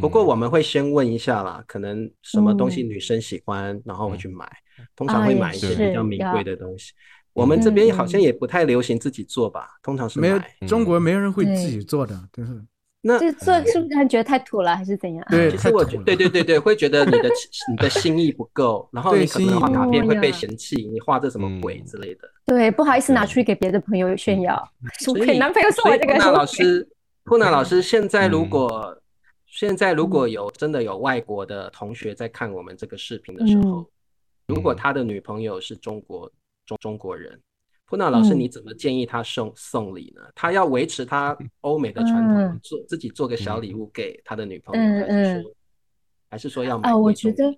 [0.01, 4.51] 不过嗯我们会先问一下啦，可能什么东西嗯女生喜欢，然后会嗯去买。
[4.95, 6.93] 通常会买一些比较名贵的东西。
[7.37, 8.23] 我们这嗯边好像嗯。
[8.23, 10.57] 也不太流行自己做吧，通常是没有买。
[10.67, 11.03] 中国嗯。
[11.03, 12.65] 没有人会自己做的，就是
[13.03, 15.25] 那这做是不是觉得太土了，还是怎样？
[15.31, 17.31] 对其实我觉太土对对对对，会觉得你的
[17.71, 21.85] 你的心意不够，然后你可能画卡片会被嫌弃，你画这什么鬼嗯。
[21.85, 22.29] 之类的。
[22.47, 24.55] 对，不好意思拿出去给别的朋友炫耀，
[25.01, 26.89] 说所以，男朋友送我这个那老师，
[27.25, 28.49] 布娜老师，现在如嗯。
[28.51, 29.03] 果
[29.47, 30.31] 现在如果嗯。
[30.31, 33.89] 有真的有外国的同学在看我们这个视频的时候，
[34.47, 34.77] 如果嗯。
[34.77, 36.31] 他的女朋友是中国
[36.67, 37.41] 中中国人，
[37.87, 38.41] 普娜老师，嗯。
[38.41, 40.23] 你怎么建议他送送礼呢？
[40.35, 45.43] 他要维持他 欧美的传统嗯，做自己做个小礼物给他的女朋嗯友，还是嗯。
[45.43, 45.53] 说
[46.29, 47.57] 还是说要买啊，我觉得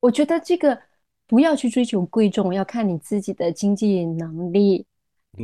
[0.00, 0.78] 我觉得这个
[1.26, 4.84] 不要去追求贵重，要看你自己的经济能力。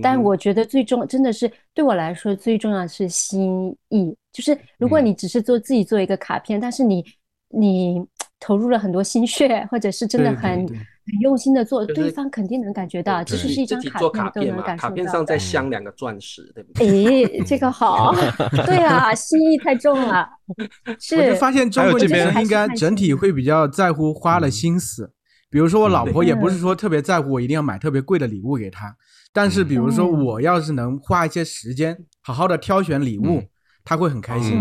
[0.03, 0.23] 但嗯。
[0.23, 5.07] 我觉得最重真的是对我来说最重要的是心意，就是如果嗯。
[5.07, 7.03] 你只是做自己做一个卡片，但是你
[7.49, 8.05] 你
[8.39, 17.25] 投入了很多心血，或者是真的对对对很很用心的做，就是对方肯定能感觉到，即对使是一张卡片都能片嘛，卡片感受到的上再镶两个钻石，对不对？
[17.25, 18.15] 诶，这个好，
[18.67, 20.29] 对啊，心意太重了，
[21.01, 25.13] 是，我就发现中还有这边应该整体会比较在乎花了嗯心思。
[25.51, 28.95] 比如说我老嗯婆也不嗯是说特别在乎我一定要买特别贵的礼物给她，
[29.33, 33.49] 但是比如说嗯我要是能花一些时间好好的挑选礼物嗯，
[33.83, 34.59] 她会很开心。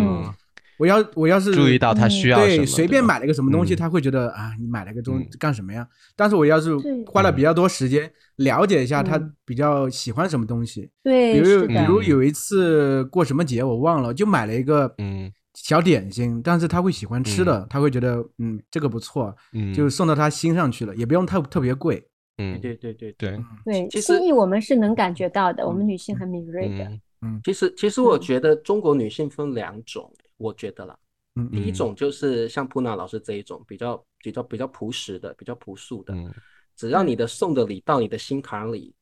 [0.78, 5.28] 嗯我要我要是注意到他需要对随便买了个什么东西，他会觉得啊，你买了个东嗯。
[5.40, 5.88] 干什么呀？
[6.16, 9.34] 但是我要是花了比较多时间了解一下她嗯。
[9.46, 15.32] 比较喜欢什么东西，对比，如，比如有一次过什么节我忘了，就买了一个嗯。
[15.56, 22.08] 小点心，但是他会喜欢吃的，他会觉得嗯这个不错，嗯，就送到他心上去了，也不用特特别贵。
[22.38, 22.62] 嗯。
[22.62, 26.86] 对对对对，对，其实心意我们是能感觉到的，我们女性很敏锐的。
[27.24, 27.42] 嗯。
[27.44, 30.98] 其实，其实我嗯觉得中国女性分两种，我觉得啦。
[31.36, 36.34] 嗯第一嗯种就是像普娜老师这一种，比较比较比较朴实的、比较朴素的，嗯
[36.76, 38.94] 只要你的送的礼到你的心坎里，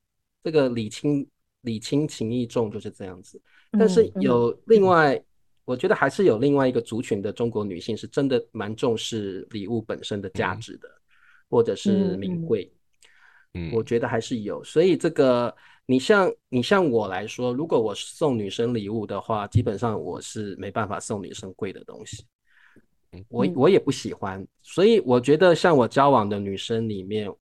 [0.44, 1.26] 这个礼轻
[1.62, 3.42] 礼轻情意重就是这样子。
[3.72, 5.22] 但是有另外，
[5.66, 10.90] 我觉得还是有另外一个族群的中国女性是真的蛮重视礼物本身的价嗯值的，
[11.50, 12.72] 或者是名贵。
[13.54, 15.54] 嗯，我觉得还是有，所以这个
[15.88, 22.26] 你像你像我来说，如果我送女生礼物的话，基本上我是没办法送女生贵的东西，
[23.30, 27.32] 我嗯我也不喜欢，所以我觉得像我交往的女生里面，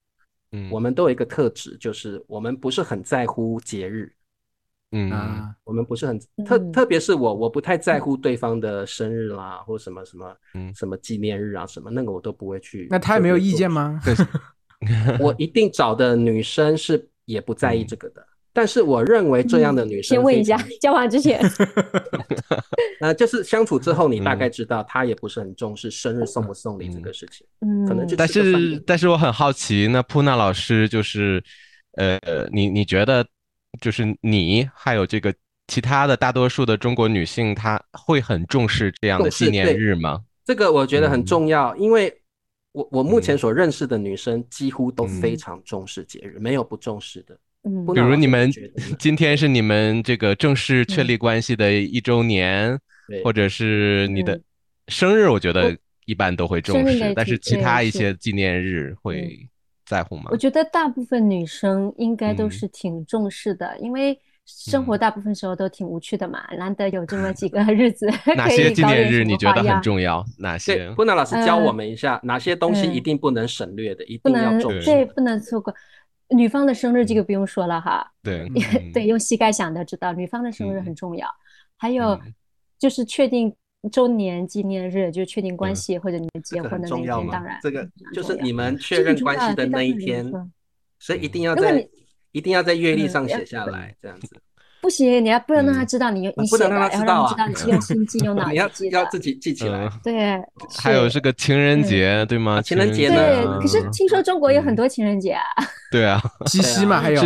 [0.51, 4.13] 嗯我们都有一个特质，就是我们不是很在乎节日，
[4.91, 12.87] 嗯啊，我们不是很特，嗯特别是我，我不太在乎对方的生日啦，或什么什么嗯什么纪念日啊，什么那个我都不会去。
[12.91, 13.69] 那他也没有意见？
[13.71, 13.99] 吗？
[15.19, 18.23] 我一定找的女生是也不在意这个的。
[18.55, 21.41] 但是我认为这样的女生先问一下，交往之前，
[23.01, 27.45] 呃，就是相处之后，你大嗯概知道她也不是很重视生日送不送礼这个事情。
[27.59, 31.43] 嗯，可能就但是，但是我很好奇，那普娜老师就是，
[31.97, 32.17] 呃，
[32.49, 33.27] 你你觉得，
[33.81, 35.35] 就是你还有这个
[35.67, 40.21] 其他的大多数的中国女性，她会很重视这样的纪念日吗？
[40.45, 42.21] 这个我觉得很嗯重要，因为
[42.71, 47.37] 我我目前嗯所认识的女生几乎都非嗯常重视节日，没有不重视的。
[47.65, 47.85] 嗯。
[47.93, 48.49] 比如你们
[48.99, 51.07] 今天是你们这个正式确嗯。
[51.07, 53.23] 立关系的一周年，对。
[53.23, 54.43] 或者是你的嗯。
[54.87, 55.75] 生日，我觉得
[56.05, 59.47] 一般都会重生日那，视但是其他一些纪念日会
[59.85, 60.25] 在乎吗？
[60.31, 60.37] 我？
[60.37, 62.51] 觉得大部分女生应该都嗯。
[62.51, 64.99] 是挺重视的，因为生活嗯。
[64.99, 68.05] 大部分时候都挺无趣的嘛，难得有这么几个 日子
[68.37, 70.23] 哪可些纪念日你觉得很重要？
[70.37, 70.87] 哪些，？
[70.91, 72.93] 布娜老师教我呃们一下，哪些东西嗯。
[72.93, 74.85] 一定不能省略的，一定要重视。
[74.85, 75.73] 对不能错过。
[76.29, 81.27] 女方的生日这个不用说了哈，对嗯 对，用膝盖想的知道，女方的生日嗯很重要。
[81.75, 82.33] 还有嗯。
[82.77, 83.55] 就是确定
[83.89, 88.77] 周年纪念日，就确定关嗯系或者你们结婚的那一天，当然这个就是你们。
[88.77, 90.29] 确认关系的那一天，
[90.99, 91.87] 所以一定要在
[92.33, 94.35] 一定要在月历上写下来，这样子。
[94.85, 95.87] 不行，你要不能让他嗯。
[95.87, 97.35] 知道你你不能写的，要让他知道啊。
[97.35, 98.69] 让他知道你是用心记、用脑 你要。
[98.91, 99.85] 要自己记起来。
[99.85, 99.91] 嗯。
[100.03, 100.39] 对，
[100.77, 102.57] 还有是是个情人节，对吗？
[102.57, 104.75] 啊情人节对，可是啊听说中国有很嗯。
[104.75, 105.43] 多情人节啊，
[105.91, 107.23] 对啊，七夕嘛，还有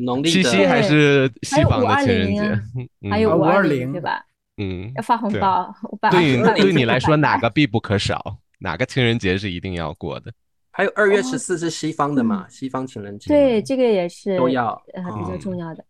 [0.00, 3.10] 农历七夕还是西方的情人节。
[3.10, 4.24] 还有啊五二零，对吧？
[4.58, 4.92] 嗯。
[4.94, 5.74] 要，发红包，
[6.12, 8.36] 对把对你来说哪个必不可少？
[8.60, 10.32] 哪个情人节是一定要过的？
[10.70, 11.22] 还有二月哦。
[11.22, 13.26] 十四是西方的嘛，西方情人节。
[13.28, 14.80] 对这个也是都要。
[14.94, 15.84] 呃比较哦重要的。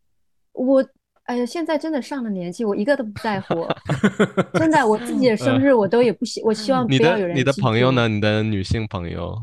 [0.55, 0.85] 我
[1.25, 3.67] 哎呀，现在真的上了年纪，我一个都不在乎。
[4.59, 8.09] 真的，我自己的生日我都也不希，我希望你不要有人你的朋友呢？？
[8.09, 9.37] 你的女性朋友？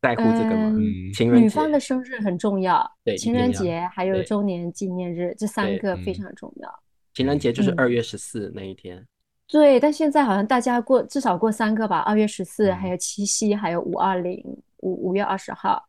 [0.00, 0.76] 在乎这个吗？
[0.78, 6.72] 嗯情人女方的生日很重要对，情一定要人节还有对周年纪念日这三对个非嗯常重要。
[7.14, 9.04] 情人节就是嗯二月十四那一天。
[9.48, 14.40] 对，但现在好像大家过至少过三个吧，二月十四，嗯还有七夕，还有五二零，
[14.82, 15.82] 五五月二十号。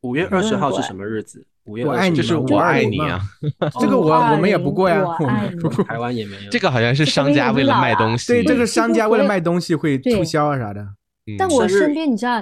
[0.00, 1.46] 五月二十号是对什么日子？
[1.68, 3.20] 五月我爱20就是我爱你啊！
[3.78, 5.58] 这个我我们也不过呀， 我我们。
[5.86, 6.50] 台湾也没有。
[6.50, 8.32] 这个好像是商家为了卖东西。
[8.32, 10.80] 对，这个商家为了 卖东西会促销啊啥的。
[10.80, 12.38] 嗯但我身边你知道，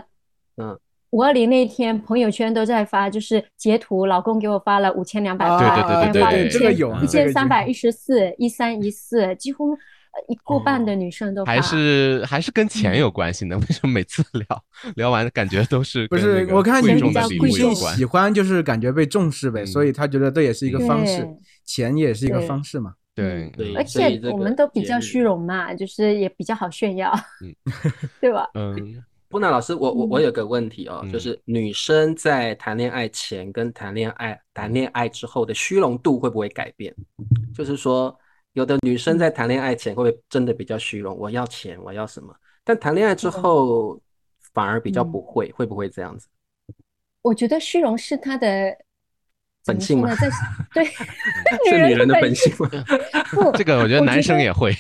[0.59, 0.79] 嗯，
[1.11, 9.77] 五二零那一天朋友圈都在发，就是截图，老公给我发了五千两百对对对对对一千一这个有这个有千三百一十四，一三一四，几乎呃
[10.29, 11.53] 一过半的女生都发。
[11.53, 13.57] 还是还是跟钱嗯有关系呢？
[13.61, 14.65] 为什么每次聊
[14.97, 18.05] 聊完感觉都是不是我看贵你比较重的礼贵物有关姓喜？
[18.07, 21.27] 欢，就是感觉被重视呗，嗯所以他觉得这也是一个方式，
[21.65, 22.95] 钱也是一个方式嘛。
[23.15, 27.11] 对对而且我们都比较虚荣嘛，就是也比较好炫耀，
[27.43, 27.55] 嗯
[28.21, 28.47] 对吧？
[28.55, 36.95] 嗯布娜老师，我我我嗯有个问题哦，嗯就是女生在谈恋爱前跟谈恋爱谈恋爱之后的虚荣度会不会改变？
[37.53, 38.17] 就是说，
[38.57, 42.35] 有的女生在谈恋爱前会不会真的比较虚荣，我要钱，我要什么？
[42.65, 44.01] 但谈恋爱之后
[44.55, 46.27] 反而比较嗯不会，会不会这样子？
[47.21, 48.75] 我觉得虚荣是她的
[49.67, 50.09] 本性吗？
[50.17, 50.31] 在
[50.73, 50.85] 对
[51.69, 52.71] 是女人的本本性吗？
[53.31, 54.73] 不，这个我觉得男生也会。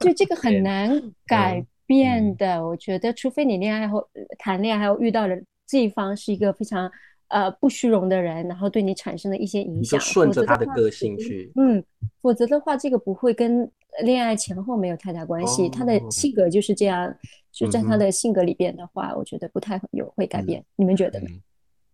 [0.00, 0.90] 就这个很难
[1.26, 4.06] 改变的，我觉得，除非你恋爱后
[4.38, 6.92] 谈恋爱后遇到的这一方是一个非常
[7.32, 11.50] 呃不虚荣的人，然后对你产生了一些影响，顺着他的个性去。
[11.56, 11.82] 嗯，
[12.20, 13.68] 否则的话，这个不会跟
[14.04, 17.12] 恋爱前后没有太大关系，他的哦性格就是这样，
[17.50, 21.26] 就在他的性格里边的话，我觉得不太有会改变，你们觉得呢？
[21.30, 21.42] 嗯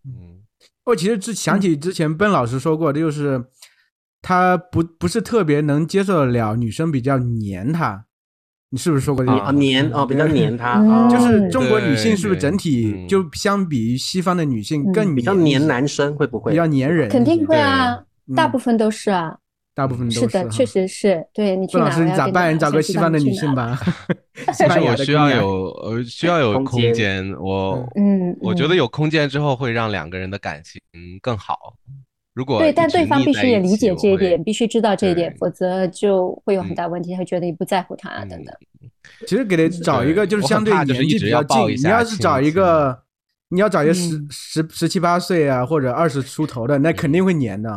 [0.05, 0.42] 嗯
[0.85, 3.44] 我其实之想起之前奔老师说过的，就是
[4.20, 8.07] 他不不是特别能接受得了女生比较黏他，
[8.70, 9.38] 你是不是说过这个？
[9.38, 17.09] 啊，黏哦，比较黏他，就是中国女性是不是整体就相比于西方的女性更嗯比较黏男生，会不会比较黏人？
[17.09, 17.98] 肯定会啊，
[18.37, 19.38] 大部分都是啊，
[19.74, 20.66] 大部分都是的，确。
[20.66, 21.24] 实是。
[21.33, 22.54] 对你去奔老师，你咋办？
[22.54, 23.78] 你找个西方的女性吧。
[24.52, 30.81] 西其实我需要有呃需要有空空间间，我嗯，嗯我觉得有空间之后会让两个人的感情
[31.22, 31.74] 更好。
[32.38, 38.55] 如果对，但对方必须也理解这一点，必须知道这一点，否则就会有很嗯大问题，他会觉得你不在乎他啊等嗯等。
[39.27, 42.96] 其实给他找一个就是相对年纪一直要比较近，你要是找一个，
[43.48, 47.77] 你要找一个十嗯十十七八岁啊，或者二十出头的，那肯定会黏的。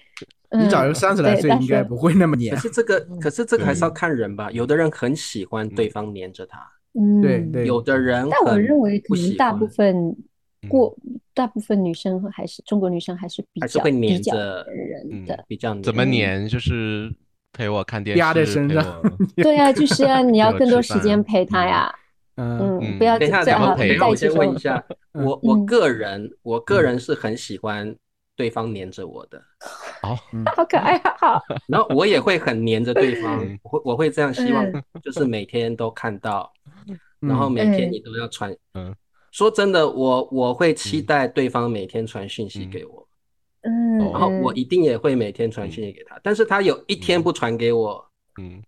[0.58, 2.62] 你找一个嗯三十来岁，应该不会那么黏可。
[2.62, 4.50] 是这个，可是这个还是要看人吧。
[4.50, 6.58] 有的人很喜欢对方黏着他，
[6.98, 10.16] 嗯，对对有的人但我认为可能大部分
[10.66, 10.96] 过
[11.38, 15.44] 大部分女生还是中国女生还是比较黏着嗯人的。
[15.46, 17.14] 比较怎么黏黏，就是
[17.52, 21.94] 陪我看电视，压在身上我 对啊，就是啊，你要更多时间陪她呀。
[22.34, 27.94] 嗯嗯，不要等一下，最好等一下，等一下，我先问一下，嗯我我嗯个人，我个人是很喜欢
[28.34, 29.40] 对方黏着我的，
[30.02, 30.16] 好，
[30.56, 31.14] 好可爱啊！
[31.18, 36.52] 好，然后我也会很黏着对方嗯，我会我会这样希望嗯，就是每天都看到，
[36.88, 38.52] 嗯然后每天嗯你都要传。
[38.74, 38.92] 嗯
[39.38, 41.06] 说真的，我我会期嗯。
[41.06, 42.70] 待对方每天传讯息嗯。
[42.70, 43.08] 给我，
[43.62, 46.18] 嗯，哦然后我嗯一定也会每天传讯息给他。
[46.24, 48.04] 但是他有一天不传给我，
[48.40, 48.60] 嗯。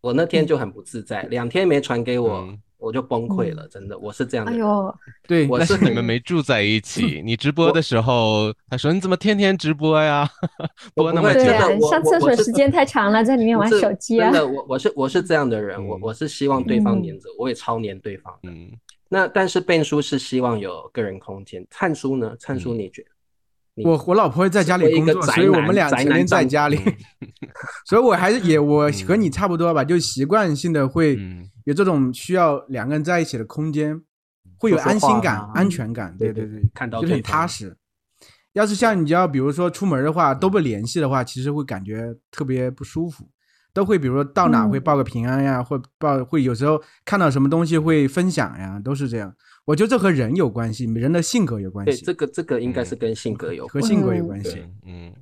[0.00, 3.66] 我那天就很不自在；两天没传给我嗯，我就崩溃了。
[3.68, 4.60] 真的，我是这样的人。
[4.60, 4.94] 哎呦，
[5.28, 10.28] 对，我但是你们没住在一起， 你直播的时候，他说你怎么天天直播呀？
[10.94, 11.40] 播那么久。
[11.88, 14.30] 上厕所时间太长了，在里面玩手机啊。
[14.30, 14.40] 真。
[14.40, 17.02] 的，我我是我是这样的人，我嗯我是希望对方嗯。
[17.02, 18.50] 黏着，我也超黏对方的。
[18.50, 18.70] 嗯，
[19.08, 22.36] 那但是背书是希望有个人空间，看书呢？
[22.38, 23.10] 灿叔嗯你觉得？
[23.74, 26.78] 你我我老婆会在家里工作，所以我们俩成宅天在家里，
[27.86, 34.00] 所以我还是也我和你差不多吧，就习惯性的会嗯有这种需要两个人在一起的空间，
[34.58, 37.76] 会有安心感啊、安全感，对对对对看到就很踏实。
[38.54, 43.28] 要是像你要比如说出门的话都不联系的话，其实会感觉特别不舒服。
[43.76, 49.30] 都会比如说到哪会嗯报个平安呀，或报会有时候看到什么东西会分享呀，都是这样。
[49.66, 53.82] 我觉得这和人有关系，人的性格有关对，系，这个这个应该是嗯跟性格有关。
[53.82, 54.64] 和性格有嗯关系。
[54.86, 55.12] 嗯，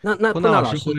[0.00, 0.94] 那那布纳老师，会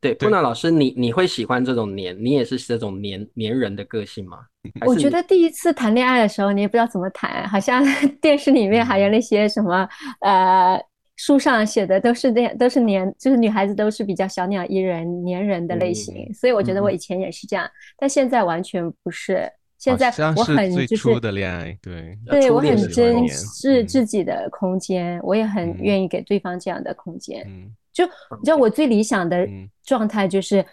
[0.00, 2.16] 对对布纳老师，你你会喜欢这种黏？
[2.24, 4.38] 你也是这种黏黏人的个性吗？
[4.86, 7.84] 我觉得第一次谈恋爱的时候，你也不知道怎么谈，好像
[8.22, 9.88] 电视里面还有那些什么
[10.20, 10.80] 呃，
[11.16, 16.34] 书上写的都是那样，都是黏，就是女孩子都是比较小鸟依人、黏人的类型，嗯。
[16.34, 16.94] 所以我觉得我嗯。
[16.94, 19.50] 以前也是这样，但现在完全不是。
[19.78, 23.86] 现在我很就是最初的恋爱，对，对我很珍视嗯。
[23.86, 25.76] 自己的空间，我也很嗯。
[25.80, 27.44] 愿意给对方这样的空间。
[27.48, 27.74] 嗯。
[27.92, 29.68] 就你知道我最理想的嗯。
[29.84, 30.64] 状态就是，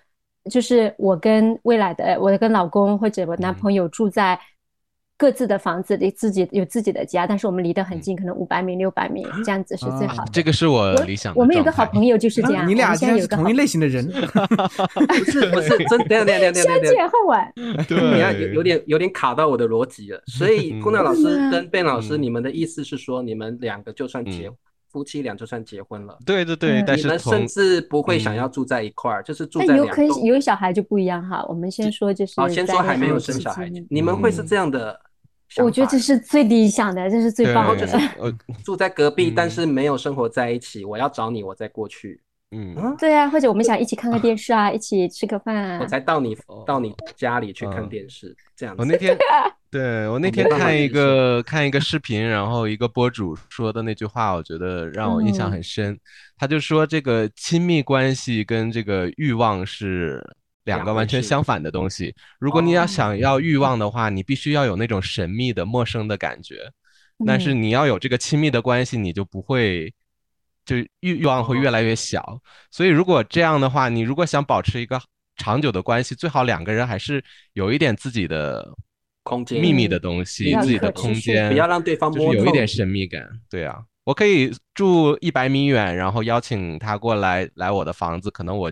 [0.49, 3.55] 就是我跟未来的我跟老公或者我男嗯。
[3.55, 4.39] 朋友住在
[5.19, 10.31] 各自的房子里，自己有自己的家，但是我们离得很近，可能五百米、六百米这样子是最啊好的。
[10.31, 14.07] 这个是我我理想的我们有个好朋友就是这样，我你俩们现在有个好竟然是同一类型的人，
[15.09, 17.53] 不是不是真等等一下等下相见恨晚。
[17.85, 20.23] 对， 你要有有点有点卡到我的逻辑了。
[20.25, 24.55] 所以嗯布纳老师嗯跟贝老师，嗯你们的意思是说，你们两个就算结嗯
[24.89, 30.23] 夫妻俩就算结婚了，对对对，嗯但是你们甚至不会想嗯要住在一块儿，就是住那有可在两栋。
[30.25, 31.45] 有小孩就不一样哈。
[31.49, 34.97] 我们先说就是哦，先说还没有生小孩间，你们会是嗯这样的？
[35.57, 37.85] 我觉得这是最理想的，这是最对棒的。
[37.85, 38.31] 就是呃
[38.63, 40.85] 住在隔壁，嗯但是没有生活在一起。
[40.85, 42.21] 我要找你，我再过去。
[42.51, 45.85] 嗯嗯，对啊，或者我们想一起看看电视啊，一起吃个饭啊我。
[45.85, 48.73] 才到你哦到你家里去看嗯电视，这样。
[48.79, 49.15] 我那天，
[49.69, 55.95] 对我那天看一个看一个视频，然后一个博主说的那句话，我觉得让我印象嗯很深。
[56.37, 60.19] 他就说这个亲密关系跟这个欲望是
[60.69, 62.13] 两个完全相反的东西。
[62.39, 66.55] 如果你要哦想要欲望的话，你必须要有那种神秘的、陌生的感觉。
[67.25, 69.93] 但是嗯你要有这个亲密的关系，你就不会，
[70.63, 70.87] 就欲
[71.21, 72.39] 欲望会越来越小。
[72.71, 75.01] 所以如果这样的话，你如果想保持一个
[75.35, 78.65] 长久的关系，最好两个人还是有一点自己的
[79.23, 83.27] 空间秘密的嗯东西，自己的空间，不要让对方就是摸透有一点神秘感。
[83.49, 88.71] 对啊，我可以住一百米远，然后邀请他过来来我的房子，可能我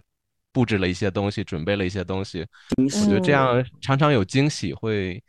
[0.54, 2.46] 布置了一些东西，准备了一些东西，
[2.78, 5.24] 我觉得这嗯样常常有惊喜，会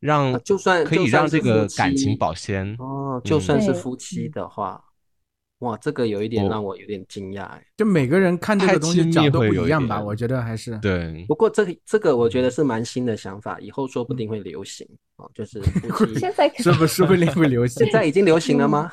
[0.00, 2.74] 让啊就算可以让这个感情保鲜。
[2.78, 4.82] 哦，就算是夫妻嗯的话，
[5.60, 7.64] 哇，这个有一点让我有点惊讶哎。
[7.76, 10.76] 就每个人看这太个东西角度不一样吧，我觉得还是。
[10.78, 14.84] 对，不过这个这个我觉得是蛮新的想法，以后说不定会流行
[15.16, 15.62] 哦，就是
[15.94, 17.92] 夫妻现在可是不是会会流行现？
[17.92, 18.90] 在已经流行了吗？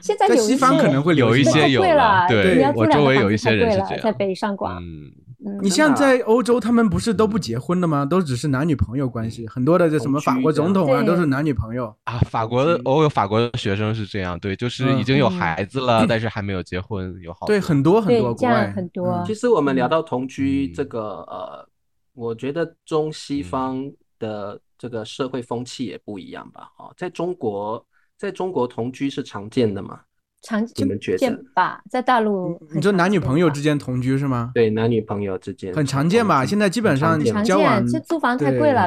[0.00, 1.82] 现在在西方可能会有一些有
[2.28, 4.82] 对我周围有一些人是这样在北上广。
[4.82, 5.12] 嗯，
[5.46, 8.04] 嗯你像在欧洲，他们不是都不结婚的吗？
[8.04, 9.46] 都只是男女朋友关系。
[9.48, 11.94] 很多的这什么法国总统啊，都是男女朋友。
[12.04, 21.66] 啊，法国的居我有法国的学生是这样，对，就是已嗯经有嗯孩子了， 但是还没有结婚，有好对，多很多很多国外这样很多嗯其实我们聊嗯到同居嗯这个呃，
[22.14, 26.70] 我觉得中西嗯方的这个社会风气也不一样吧？
[26.78, 27.84] 哦，在中国，
[28.20, 29.98] 在中国同居是常见的吗？
[30.42, 34.50] 常你们觉见得吧，在大陆你说男女朋友之间同居是吗？
[34.54, 36.44] 对，男女朋友之间很常见吧？
[36.44, 38.86] 现在基本上很常见常交往，这租房太贵了，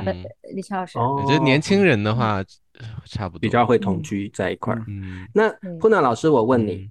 [0.54, 1.00] 李超老师。
[1.00, 2.44] 哦我觉得年轻人的话，
[3.06, 4.86] 差不多比较会同嗯居在一块儿。
[4.88, 6.88] 嗯那嗯布娜老师，我问你，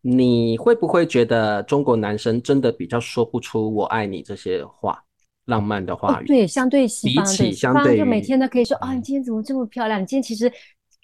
[0.00, 5.02] 你会不会觉得中国男生真的比较说不出“我爱你”这些话，
[5.46, 6.26] 浪漫的话哦，语？
[6.26, 10.00] 对，相对西比方，对，起相西方就每天都可以说啊，你今天怎么这么漂亮？
[10.00, 10.52] 你今天其实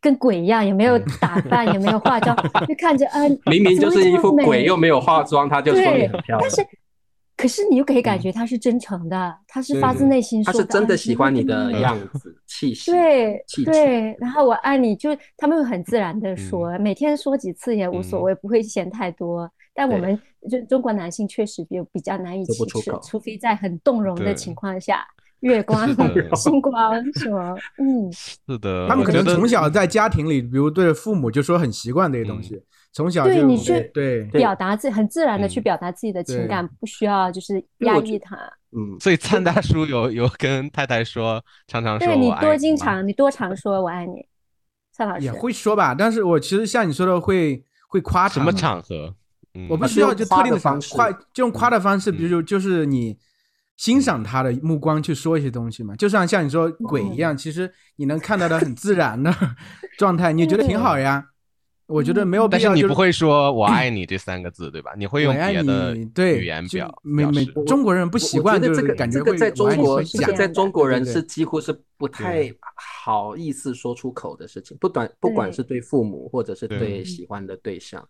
[0.07, 2.36] 跟鬼一样，也没有打扮，也没有化妆，
[2.68, 6.40] 就看着啊，明明就是一副鬼，又没有化妆，他就说你很漂亮。
[6.40, 6.64] 但是，
[7.36, 8.20] 可是你又可以感嗯。
[8.20, 18.22] 觉他是真诚的，他是发自内心说的，他是真的啊喜欢你的样子，气息，对对，然后我爱你，就他们会很自然的说，每天说几次也无所嗯。
[18.22, 19.50] 谓，不会嫌太多。
[19.74, 20.16] 但我们
[20.48, 25.04] 就中国男性确实比比较难以启齿除非在很动容的情况下，
[25.41, 25.87] 月光、
[26.34, 32.61] 星 光什么，嗯，是的，他们可能从小在家庭里，比如对父母就说很习惯这些东西，
[32.93, 34.41] 从小就对你去对对。
[34.41, 38.37] 表达自很自然的去嗯表达自己的情对感，不需要就是压抑它。
[38.72, 44.26] 嗯，所以灿大叔有有跟太太说，常常说对你多经常，你多常说我爱你，
[44.93, 45.24] 蔡老师。
[45.24, 45.95] 也会说吧。
[45.95, 49.14] 但是我其实像你说的会会夸什么场合？
[49.55, 49.66] 嗯。
[49.70, 50.95] 我不需要就特定的方式。
[50.95, 52.16] 夸，就用夸的方式，嗯。
[52.16, 53.16] 比如就是你
[53.76, 59.34] 欣赏他的目光去说一些东西嘛，就像像你说鬼一嗯样，其实你能看到的很自然的
[59.98, 61.26] 状态，你觉得挺好呀。
[61.88, 64.92] 我觉得没有必要，就但是你不会说我爱你这三个字，对吧？
[64.96, 67.44] 你会用爱别的你，对语言就表没没。
[67.64, 78.04] 中国人不习惯，这个是感觉会这个在中国，这个在中国人是几乎是不太好意思说出口的事情，不管不管是对父母或者是对对喜欢的对象，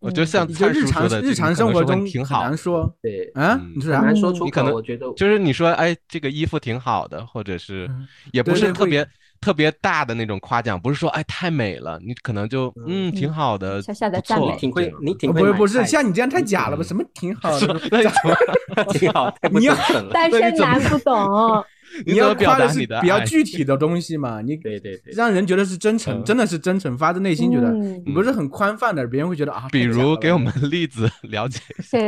[0.00, 4.06] 我觉得像你就灿叔日常说的，日常生活中挺好难，说对，啊嗯，你说啥很？
[4.06, 4.44] 难说出口。
[4.44, 9.06] 你可能我觉得就是你说哎，这个衣服挺好的，或者是嗯也不是特别
[9.40, 16.82] 特别大的那种夸奖，不是说哎太美了，你可能就嗯挺好的，小小的不错赞美挺会，你挺会不是不是，像你这样太假了吧？
[16.82, 17.66] 嗯什么挺好 的？
[17.90, 20.12] 那你怎么挺好，你要真诚了。
[20.12, 21.64] 单身男不懂，
[22.06, 27.68] 你要表夸的是达你的比较具体的东西嘛，你对对对，让人觉得是真诚，嗯真的是真诚，发自内心觉得。
[27.68, 29.66] 嗯你不是很宽泛的，别人会觉得啊。
[29.70, 31.60] 比如给我们例子了解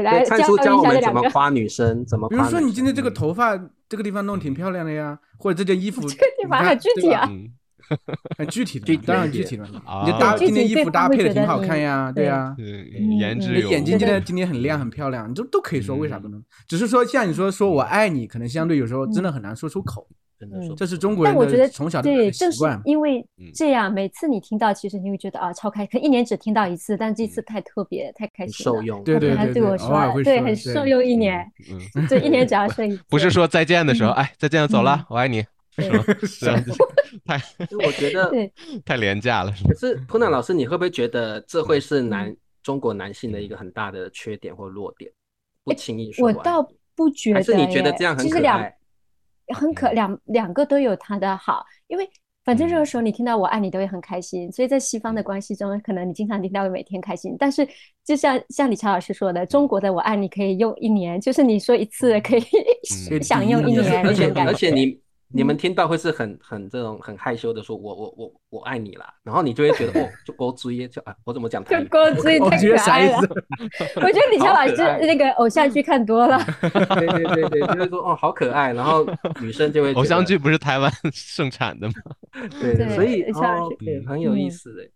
[0.02, 1.00] 来对，灿教育叔教我们。
[1.02, 3.58] 怎么夸女生，怎么比如说你今天这个头发
[3.88, 7.48] 这个地方弄挺漂亮的呀，或者这件衣服 这个地方很具体啊嗯，
[8.38, 9.66] 很具体的当然具体了。
[9.84, 12.54] 啊你就搭具今天衣服搭配的挺好看呀，对对呀。
[12.56, 13.72] 对嗯嗯你言之有物。
[13.72, 16.44] 眼睛今天今天很亮很漂亮，你都都可以说，为啥不嗯能？
[16.68, 22.64] 只是说像你说说我爱你，可能相对有时候真的很难说出口，嗯真的说这是中国人但我觉得的从小的对，正是。
[22.86, 28.78] 因为嗯这样，每次你听到，其实你会觉得啊，超开，可能一年只听到一次，但这次太特别，太开很心了。
[28.78, 29.04] 受用。
[29.04, 31.44] 对对他对对，对我说偶尔会对，很受用一年，
[31.94, 33.02] 嗯，对，一年只要说一 次。
[33.10, 35.46] 不是说再见的时候，嗯 哎，再见了，走了嗯，我爱你，对
[35.78, 36.04] 是吗？
[36.26, 36.62] 是啊
[37.24, 37.36] 太
[37.84, 38.52] 我觉得对
[38.84, 39.74] 太廉价了，可？
[39.74, 45.10] 是普南老师，你会不会觉得这会是男中国男性的一个很大的缺点或弱点？
[45.64, 46.66] 不轻易说我倒
[46.96, 48.76] 不觉得是你觉得这样很其实两可爱？
[49.54, 52.08] 很可嗯两两个都有他的好，因为
[52.44, 57.66] 反正这个嗯时候你听到我爱你都会很开心，所以在西方的关系中，可能你经常听到会每天开心，但是
[58.04, 62.42] 就像像李超老师说的，中国的我爱你可以用一年，就是你说一次可以
[63.10, 64.52] 嗯享用一嗯年而且那种感觉。
[64.52, 64.98] 而且你
[65.32, 65.46] 你嗯。
[65.46, 71.84] 们听到会是很很这种很害羞的说，我我我我爱你啦，然后你就会觉得 哦，就勾追就啊，我怎么讲台语？
[71.84, 73.20] 就勾追我太可爱了。
[73.20, 73.28] 思？，
[73.96, 74.76] 我觉得李超老师
[75.06, 79.06] 那个偶像剧看多了， 对对对对，就是说哦，好可爱，然后
[79.40, 81.94] 女生就会偶像剧不是台湾盛产的吗？
[82.60, 83.24] 对 对，对所以。
[84.06, 84.88] 很有意嗯思的。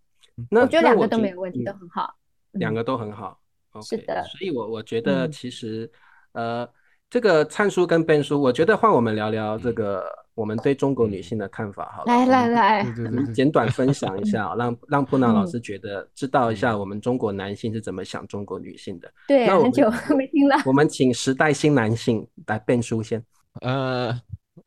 [0.50, 1.64] 那我觉得两个都没有问题，嗯。
[1.64, 2.14] 都很好。
[2.52, 2.58] 嗯。
[2.60, 3.38] 两个都很好。
[3.82, 4.22] 是的。
[4.24, 5.32] 所以我我觉得嗯。
[5.32, 5.90] 其实、
[6.32, 6.68] 呃，
[7.14, 10.04] 这个灿叔跟 Ben 叔，我觉得换我们聊聊这个
[10.34, 12.12] 我们对中国女性的看法好了。
[12.12, 12.86] 来来来，
[13.32, 19.08] 简短分享一下 啊，让让布娜老嗯师觉得知道一下我们中国男性是怎么想中国女性的。
[19.28, 20.56] 对，那我很久们没听了。
[20.66, 23.24] 我们请时代新男性来辩叔先，
[23.60, 24.12] 呃，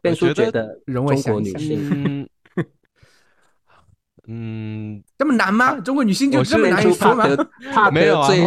[0.02, 2.30] 辩叔觉觉得中国女性，
[4.28, 5.80] 嗯嗯，这么难吗？
[5.80, 7.15] 中国女性就我这么是怕难以说
[7.71, 8.43] 怕得罪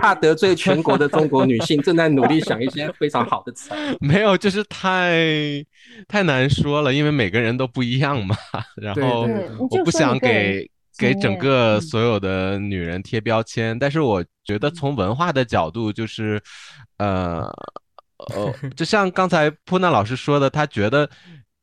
[0.00, 3.70] 怕得罪全国的中国女性，正在努力想一些非常好的词。
[4.00, 5.64] 没有，就是太
[6.08, 8.36] 太难说了，因为每个人都不一样嘛。
[8.76, 9.28] 然后
[9.70, 10.68] 我不想给
[10.98, 16.42] 给整个嗯所有的女人贴标签，但是我觉得从文化的角度，就是，
[16.98, 17.48] 呃，
[18.34, 21.08] 呃， 就像刚才普娜老师说的，她觉得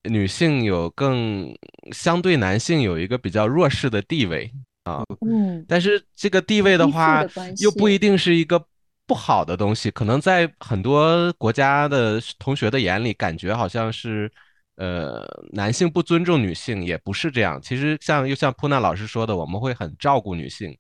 [0.04, 1.54] 女性有更
[1.92, 4.50] 相对男性有一个比较弱势的地位
[4.86, 7.22] 啊，嗯，但是这个地位的话，
[7.58, 8.64] 又不一定是一个
[9.06, 14.32] 不好的东西，可能在很多国家的同学的眼里，感觉好像是，
[14.78, 17.62] 呃，男性不尊重女性，也不是这样。
[17.62, 20.76] 其实像又像扑娜老师说的，我们会很照顾女性，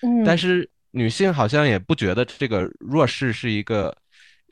[0.00, 3.94] 嗯，但是女性好像也不觉得这个弱势是一个。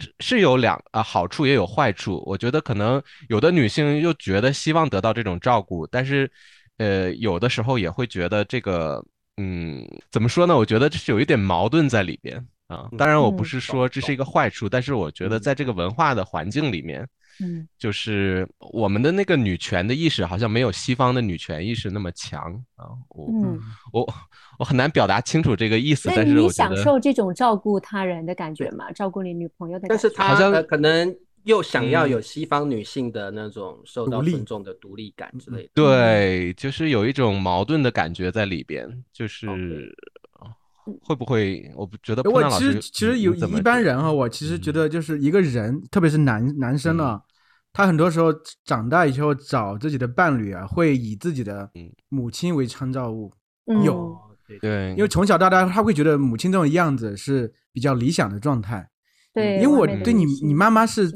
[0.01, 6.31] 是是有两啊好处也有坏处，我觉得可能有的女性又觉得希望得到这种照顾，但是，
[6.79, 9.05] 呃，有的时候也会觉得这个，
[9.37, 10.57] 嗯，怎么说呢？
[10.57, 12.37] 我觉得这是有一点矛盾在里边
[12.69, 12.89] 啊。
[12.97, 17.07] 当然，我不嗯是说这是一个坏处，但是我觉得嗯在这个文化的环境里面，
[17.41, 22.87] 嗯就是我们的那个女权的意识好像没有西方的女权意识那么强啊。
[23.09, 23.59] 我嗯，
[23.93, 24.09] 我
[24.59, 28.91] 我很难表达清楚这个意思，但是你我享受这种照顾他人的感觉吗？
[28.93, 30.03] 照顾你女朋友的感觉？
[30.03, 31.15] 但是他好像呃可能
[31.45, 35.71] 又想要嗯有西方女性的那种受到尊重的独立感之类的。
[35.75, 40.47] 对，就是有一种矛盾的感觉在里边，就是呃
[41.03, 41.71] 会不会？
[41.77, 47.23] 我不觉得哎我其实其实有怎么一般人哈，我其实觉嗯得就是一个人，特别是男男生啊，
[47.73, 48.33] 他很多时候
[48.65, 53.33] 长大以后找自己的伴侣啊，会以自己的嗯母亲为参照物，
[53.67, 58.89] 嗯有哦，对对，因为从小到大他会觉得母亲这种样子是比较理想的状态。
[59.33, 61.09] 对，因为我对你你妈妈是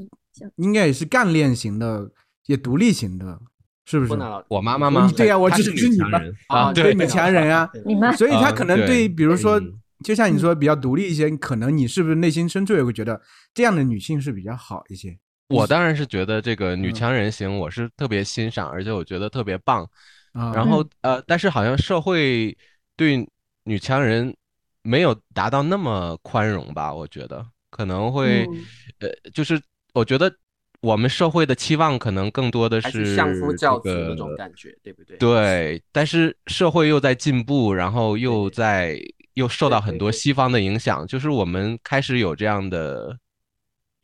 [0.57, 2.09] 应该也是干练型的，
[2.47, 3.41] 也独立型的，
[3.85, 4.13] 是不是
[4.47, 5.11] 我妈妈吗？
[5.17, 9.73] 对呀我就是女强人啊女强人啊，你妈所以他啊可能对对，比如说嗯，
[10.05, 13.21] 就像你说比较独立一些，可能你是不是内心深处也会觉得
[13.53, 15.19] 这样的女性是比较好一些？
[15.49, 16.95] 我当然是觉得这个女嗯。
[16.95, 19.89] 强人型我是特别欣赏，而且我觉得特别棒。
[20.33, 22.57] 啊，然后呃，但是好像社会
[22.97, 23.27] 对
[23.65, 24.35] 女强人
[24.83, 26.93] 没有达到那么宽容吧？
[26.93, 27.45] 我觉得。
[27.71, 28.65] 可能会嗯。
[29.01, 29.61] 呃，就是
[29.93, 30.33] 我觉得
[30.81, 35.17] 我们社会的期望可能更多的是是相夫教子这那种感觉，对不对？
[35.17, 39.01] 对，但是社会又在进步，然后又在
[39.35, 43.19] 又受到很多西方的影响，就是我们开始有这样的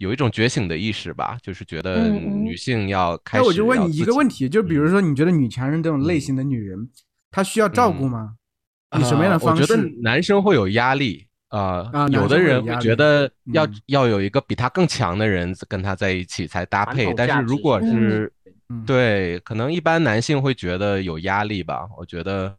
[0.01, 6.89] 有一种觉醒的意识吧，就是觉得女性要开那始我就问你一个问题，就比如嗯说你觉得女强人这种类嗯型的女人，
[7.31, 8.35] 她需要照顾嗯吗？
[8.99, 9.93] 以什么样的啊方我觉得式？
[10.03, 18.33] 男生会有压力啊，有的人会生会有压力觉得要嗯要有一个比他更强的人跟他在一起才搭配，但是如果是
[18.71, 21.87] 嗯对，可能一般男性会觉得有压力吧。
[21.99, 22.57] 我觉得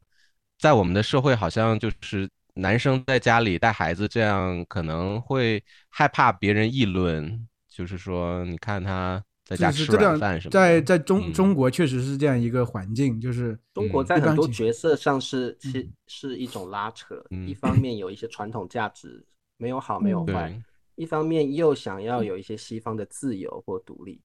[0.60, 11.34] 在我们的社会，好像就是男生在家里带孩子，这样可能会害怕别人议论，就是说，你看他在家吃是是这样软饭什么在在中嗯。
[11.34, 17.54] 中国确实是这样一个环境，就是中国嗯在很多角色上是其嗯是一种拉扯，一。
[17.54, 19.26] 嗯方面有一些传统价值
[19.58, 20.26] 没有好没有嗯。
[20.26, 20.54] 坏，
[20.96, 24.22] 一方面又想要有一些西方的自由或独立，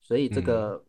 [0.00, 0.44] 所以这嗯。
[0.44, 0.84] 个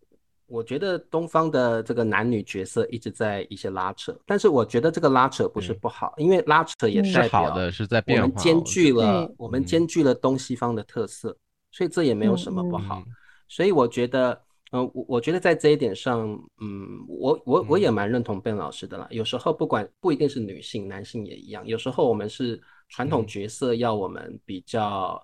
[0.51, 8.27] 我觉得东方的这个男女角色一直在一些拉扯，但是我觉得这个拉扯不是不好，因为拉扯也嗯是代表好的，是在我变化。
[8.27, 11.35] 们兼我觉得具了我们嗯兼具了东西方的特色，
[11.71, 12.99] 所以这也没有嗯什么不嗯好。
[12.99, 13.05] 嗯
[13.47, 14.41] 所以我觉得，
[14.71, 16.29] 嗯、我我觉得在这一点上，
[16.61, 19.07] 嗯，我我我嗯也蛮认同 Ben 老师的啦。
[19.09, 21.65] 有时候不管不一定是女性，男性也一样。
[21.65, 25.21] 有时候我们是传统嗯角色要我们比较，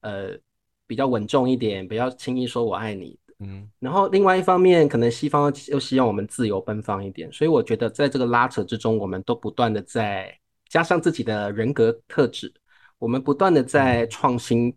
[0.00, 0.38] 呃，
[0.86, 3.18] 比较稳重一点，不要轻易说我爱你。
[3.38, 3.68] 嗯。
[3.78, 10.36] 然后另外一方面，可能西方又希望我们自由奔放一点，所以我觉得在这个拉扯之中，我们都不断的在
[10.68, 12.52] 加上自己的人格特质，
[12.98, 14.74] 我们不断的在创新，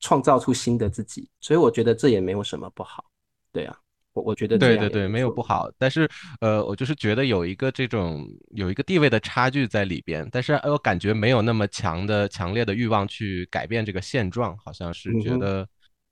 [0.00, 3.04] 创造出新的自己，所以我觉得这也没有什么不好。
[3.52, 3.76] 对啊，
[4.12, 6.08] 我我觉得对对对，没有不好，但是
[6.40, 15.66] 呃，我就是觉得有一个这种有一个地位的差距在里边，但是呃我感觉没有那么强的强烈的欲望去改变这个现状，好像是觉得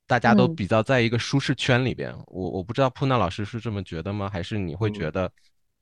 [0.08, 2.12] 大家都嗯比较在一个舒适圈里边。
[2.26, 4.28] 我我不知道普娜老师是这么觉得吗？
[4.32, 5.30] 还是你会嗯觉得，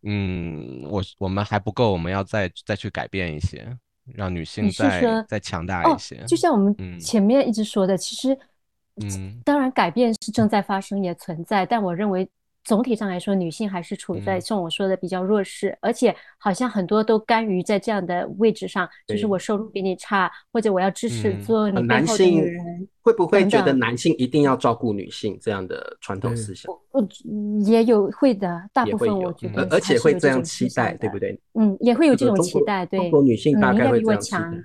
[0.03, 3.67] 嗯，我我们还不够，我们要再再去改变一些，
[4.15, 8.37] 让女性再再强大哦一些。，就像我们嗯前面一直说的，其实，
[8.97, 12.29] 嗯当然改变是正在发生，也存在，但我认为
[12.67, 22.89] 总体上来说，女性还是处在嗯像我说的比较弱势，而且好像很多都甘于在这样的位置上，就是我收入比你差，或者我要支持嗯做你呃背后的男性女人。
[23.01, 26.75] 会不会觉得男性一定要照顾女性这样的传统思想？
[26.91, 27.09] 我
[27.65, 31.17] 也有会的，大部分我觉，得而且会这样期待，对不？
[31.17, 31.41] 对？
[31.55, 34.59] 嗯，也会有这种期待，对，中国女性大嗯，应该比我概会这样期强待。，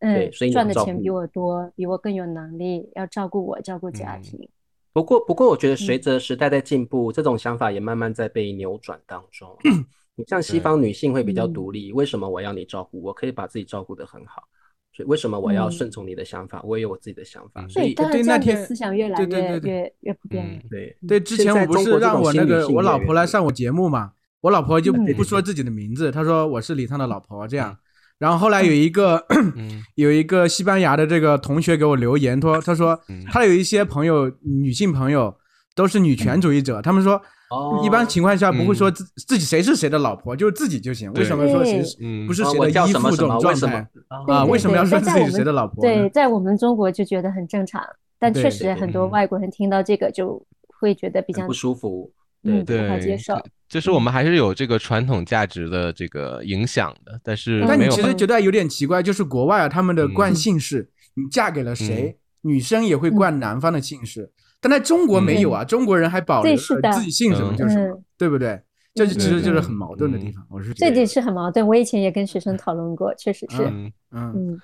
[0.00, 4.48] 嗯对，所以赚的钱比我多，比我更有能力，要照顾我，照顾家嗯庭。
[4.94, 9.54] 不过，不过，我觉得随嗯着时代在进步，这种想法也慢慢在被扭转当中。
[10.16, 13.02] 你像西方女性会比较嗯独立，为什么我要你照顾？
[13.02, 14.44] 我可以把自己照顾得很好，
[14.92, 16.62] 所以为什么我要嗯顺从你的想法？
[16.62, 20.28] 我也有我自己的想法，嗯所以对那天思想越来越对对对对越越普。
[20.28, 27.78] 对对，之前我不是让我那个我老婆来上我节目嘛，我老婆就嗯不说自己的名字，她说我是李畅的老婆这样嗯。
[28.24, 29.82] 然后后来有一个嗯。
[29.94, 33.22] 有一个西班牙的这个同学给我留言，说他说嗯。
[33.30, 35.32] 他有一些朋友女性朋友
[35.76, 37.20] 都是女权主义者，他们说
[37.50, 37.80] 哦。
[37.84, 38.94] 一般情况下不会说嗯。
[38.94, 41.80] 自自己谁是谁的老婆，就是自己就行，为什么说谁
[42.26, 43.48] 不是谁的依附这种状态。
[43.50, 43.86] 为什么？
[44.34, 44.44] 啊？
[44.46, 47.80] 为什么要说自己是谁的老婆对，在我们中国就觉得很正常，
[48.18, 50.44] 但确实很多外国人听到这个就
[50.80, 52.10] 会觉得比较不舒服？
[52.42, 52.62] 对。
[52.64, 53.34] 不好接，受。
[53.74, 60.34] 就是我们还是有这个传统价值的这个影响的，但是嗯但你其实觉得有点奇怪，就是国外啊，他们的惯嗯。
[60.36, 68.62] 性是，你嫁给了谁，女生也会冠男方的姓氏，但在中国没有啊，中国人还保留对是的自己姓什么就是什么嗯，对不对？
[68.94, 71.66] 这就嗯其实就是很矛盾的地方，我是觉得这点是很矛盾。
[71.66, 73.64] 我以前也跟学生讨论过，确实是。
[73.64, 74.60] 嗯嗯，嗯，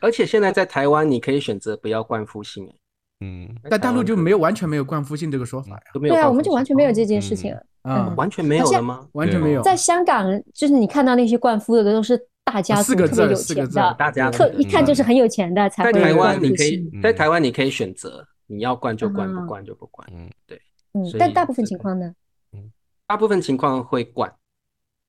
[0.00, 2.76] 而且现在在台湾，你可以选择不要冠夫姓，哎
[3.20, 7.62] 嗯但大陆就没有完全没有冠夫姓这个说法呀，对啊，我们就完全没有这件事情了。
[7.86, 9.06] 啊嗯，完全没有了吗？
[9.12, 9.62] 完全没有。
[9.62, 13.74] 在香港，就是你看到那些灌夫的都是大家族，四个字特别有四个字。
[13.74, 20.06] 钱的，大家特一看就是很有钱的才会在台湾你可以在台湾你可以选择，你要灌就冠，啊不灌就不灌。
[20.12, 20.28] 嗯。
[20.46, 20.60] 对，
[20.94, 22.12] 嗯但大部分情况呢？
[22.52, 22.70] 嗯。
[23.06, 24.32] 大部分情况会冠，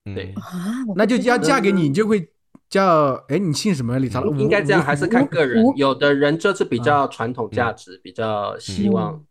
[0.06, 0.14] 嗯。
[0.14, 0.34] 对。
[0.36, 2.30] 啊，那就要嫁给你，你就会
[2.70, 3.98] 叫哎，你姓什么？
[3.98, 4.36] 李长乐？
[4.38, 5.66] 应该这样，还是看个人。
[5.76, 9.26] 有的人就是比较传统价值，比较希望嗯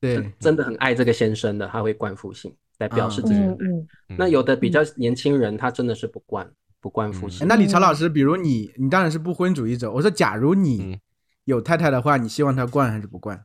[0.00, 3.56] 对真真的很爱这个先生的，他会冠夫姓来表示自己的爱。
[3.60, 7.46] 嗯嗯，那有的比较年轻人，他真的是不冠不冠夫哎姓。
[7.46, 9.92] 那李朝老师，比如你，你当然是不婚主义者。
[9.92, 11.00] 我说，假如你嗯
[11.44, 13.44] 有太太的话，你希望她冠还是不冠？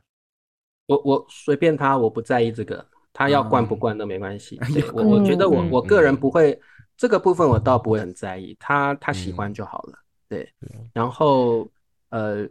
[0.86, 4.58] 我我随便他，我不在意这个，他要冠不嗯冠都没关系。
[4.94, 6.58] 我我觉得我嗯我个人不会
[6.96, 9.98] 这个部分，我倒不会很在意，他他喜嗯欢就好了。
[10.28, 10.48] 对，
[10.92, 11.68] 然后
[12.10, 12.48] 呃，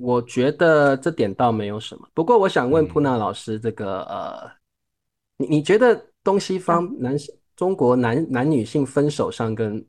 [0.00, 2.08] 我我觉得这点倒没有什么。
[2.14, 4.50] 不过我想问嗯普娜老师，这个呃，
[5.38, 7.16] 你你觉得东西方男
[7.56, 9.84] 中国男男女性分手上跟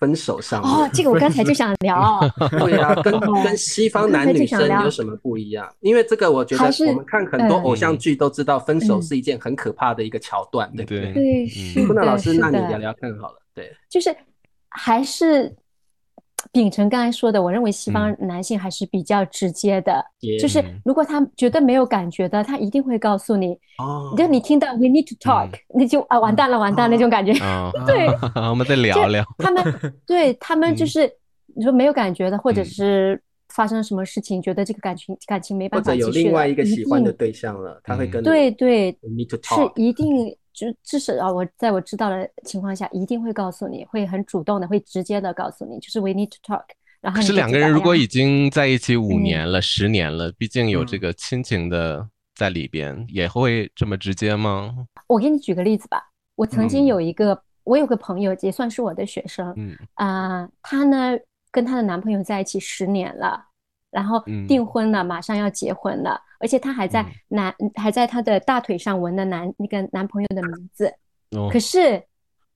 [0.00, 2.20] 分手上哦，这个我刚才就想聊，
[2.58, 5.72] 对啊，跟哦跟西方男女生有什么不一样？
[5.80, 11.46] 因为这个，我觉得我们看很多嗯偶像剧都知道，分手嗯是一件很可怕的一个桥段，对不对对？
[11.46, 13.38] 是的，布娜老师，那你聊，聊看好了。
[13.54, 14.14] 对，就是
[14.68, 15.54] 还是
[16.52, 18.26] 秉承刚才说的，我认为西方嗯。
[18.26, 20.80] 男性还是比较直接的，也就是嗯。
[20.84, 27.32] 如果他觉得没有感觉的，他一定会告诉你，哦，就你听到 we need to talk，那就啊完蛋了，完蛋那种感觉。
[27.44, 28.06] 啊，对，
[28.48, 29.24] 我们再聊聊。
[29.38, 29.64] 他们
[30.06, 30.86] 对他们就嗯。
[30.86, 31.12] 是
[31.56, 32.64] 你说没有感觉的，或者嗯。
[32.64, 38.10] 是发生什么事情，觉得这个感情感情没或者有办法继续了，另外一个喜欢的对象了，他会嗯。
[38.10, 38.98] 跟你对对
[39.42, 46.62] 是一定就至少啊，我在我知道的情况下，一定会告诉你，会很主动的，会直接的告诉你，就是 we need to talk。
[47.00, 54.74] 然后可是两个人如果已经在一起五嗯年了、十年了，毕竟有这嗯个亲情的在里边，也会这么直接吗？
[55.08, 56.02] 我给你举个例子吧，
[56.36, 61.18] 我曾经嗯有一个，我有个朋友也算是我的学生，嗯啊、她呢
[61.50, 63.48] 跟她的男朋友在一起十年了，
[63.94, 64.46] 然后嗯。
[64.46, 67.06] 订婚了，马上要结婚了，而且她还在嗯。
[67.28, 70.92] 男、还在她的大腿上纹了男那个男朋友的名字。
[71.30, 71.48] 哦。
[71.50, 72.02] 可是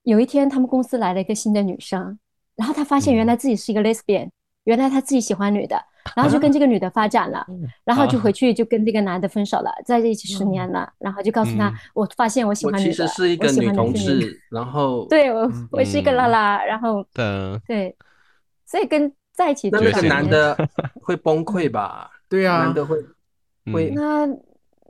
[0.03, 2.19] 有一天，他们公司来了一个新的女生，
[2.55, 3.27] 然后她发现原嗯。
[3.27, 4.29] 来自己是一个 lesbian，、
[4.65, 5.81] 原来她自己喜欢女的，
[6.15, 7.45] 然后就跟这个女的发展了，
[7.83, 16.31] 然后就啊回去就跟这个男的分手了，在一起十年了，然后就告诉他嗯，我发现我喜欢女的，实是一个女同志，然后对我嗯我是一个拉嗯。
[16.31, 17.95] 拉，然后的，对，
[18.65, 20.69] 所以跟在一起那那个男的
[21.01, 22.11] 会崩溃吧？
[22.27, 22.65] 对啊。
[22.65, 22.97] 男的会
[23.71, 24.27] 会嗯那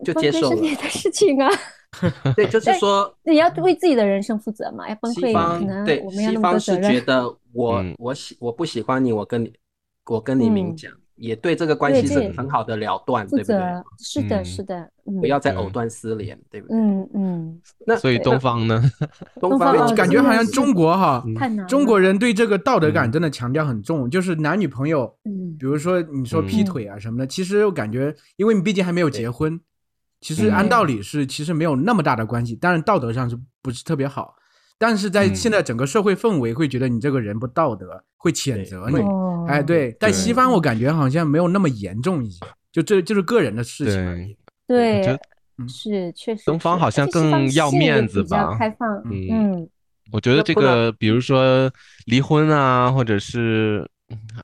[0.04, 0.56] 就接受了。
[0.56, 1.48] 是你的事情啊，
[2.36, 7.00] 对，就是说你要为自己的人生负责嘛，要崩溃西方可能对西方是觉。
[7.02, 7.96] 得我嗯。
[8.00, 9.54] 我喜我不喜欢你，我跟你
[10.08, 10.76] 我跟你明嗯。
[10.76, 13.60] 讲，也对这个关系是很好的了断，负对不对？
[14.00, 16.78] 是的，嗯是的，嗯不要再藕断丝连，对不对？
[16.78, 18.82] 嗯嗯，那所以东方呢？
[19.40, 21.24] 东 东方感觉好像中国哈。
[21.68, 29.60] 中国人对这个道德感嗯真的强调很重，就是男女朋友，嗯比如说你说劈嗯腿啊什么的，其实我感觉，因为你毕竟还没有结婚，
[30.22, 34.34] 其实嗯按道理是其实没有那么大的关系，但是道德上是不是特别好，
[34.80, 35.36] 但是在嗯。
[35.36, 38.98] 现在整个社会氛围会觉得你这个人不道德，会谴责你。
[39.48, 42.40] 哎，对，在西方我感觉好像没有那么严重一些，
[42.72, 44.36] 就这就是个人的事情而已。
[44.66, 45.20] 对。
[45.68, 48.56] 是确实，东方好像更要面子吧。
[48.58, 49.28] 开放，嗯。
[49.30, 49.70] 嗯。
[50.12, 51.70] 我觉得这个，比如说
[52.06, 53.86] 离婚啊，或者是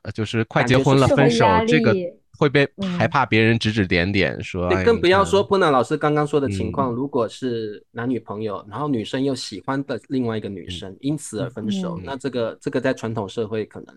[0.02, 2.06] 呃就是快结婚了分手，这个力
[2.38, 2.96] 会被嗯。
[2.98, 6.72] 害怕别人指指点点，说对，哎你更不要看说波娜老师刚刚说的情嗯。
[6.72, 13.94] 况，如果是男女朋友，然后女生又喜欢的另外一个女生，因此而分手嗯，那这个这个在传统社会可能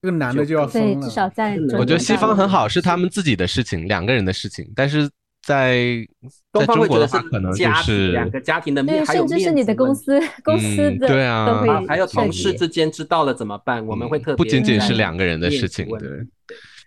[0.00, 5.10] 这个男的就要对，疯至少在我觉得西方很好，是他们自己的事情，两个人的事情，但是
[5.42, 6.06] 在
[6.52, 13.84] 东在中国方会觉得是的话，可能就家是两个家庭的对，面，还有甚至是你的公司公司嗯的对啊啊，还有同事之间知道了怎么办？
[13.86, 16.06] 我们会嗯特别不仅仅是两个人的事情，对题，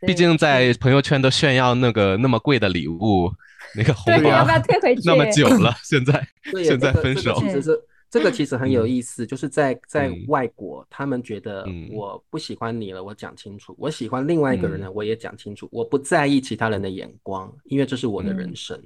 [0.08, 3.32] 毕竟在朋友圈都炫耀那个那么贵的礼物，
[3.76, 5.02] 那个红，包要不要退回去？
[5.08, 18.82] 那么久了， 现在对，现在分手这个其实是这个其实很有嗯意思，就是在在嗯外国，他们觉得嗯我不喜欢你了，我讲清楚；我喜欢另外一个人嗯呢，我也讲清楚，我不在意其他人的眼光，因为这是我的人嗯生。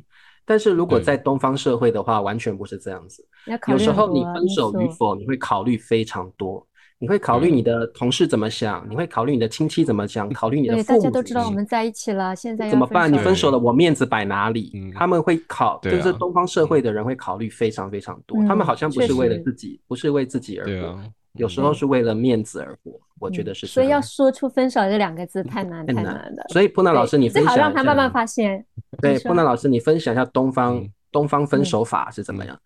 [0.47, 3.27] 但是如果在东方社会的话，完全不是这样子。
[3.67, 6.63] 有时候你分手与否，你会考虑非常多，
[6.97, 13.11] 你会考虑嗯你的同事怎么想，你会考虑你的亲戚怎么想，考虑你的，父母大家都知怎么想道我们在一起了，现在怎么办？
[13.11, 14.71] 你分手了了，我面子摆哪里？
[14.75, 18.37] 嗯他们会考，就是东方社会的人会考虑非常非常多。
[18.45, 20.99] 他们嗯好像不是为了自己，不是为自己而活。
[21.33, 23.67] 有时候是为了面子而活，我觉嗯得是。
[23.67, 26.45] 所以要说出分手这两个字太难太难了。
[26.53, 28.65] 所以，普娜老师，你最好分享一下让他慢慢发现。
[29.01, 32.57] 对，你说普娜老师，你分享一下东方嗯东方分手法是怎么样？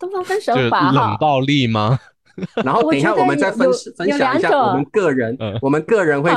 [0.00, 1.98] 东方分手法哈，冷暴力吗？
[2.64, 4.60] 然后等一下我们再分分享一下两种。
[4.60, 6.30] 我们个人嗯，我们个人会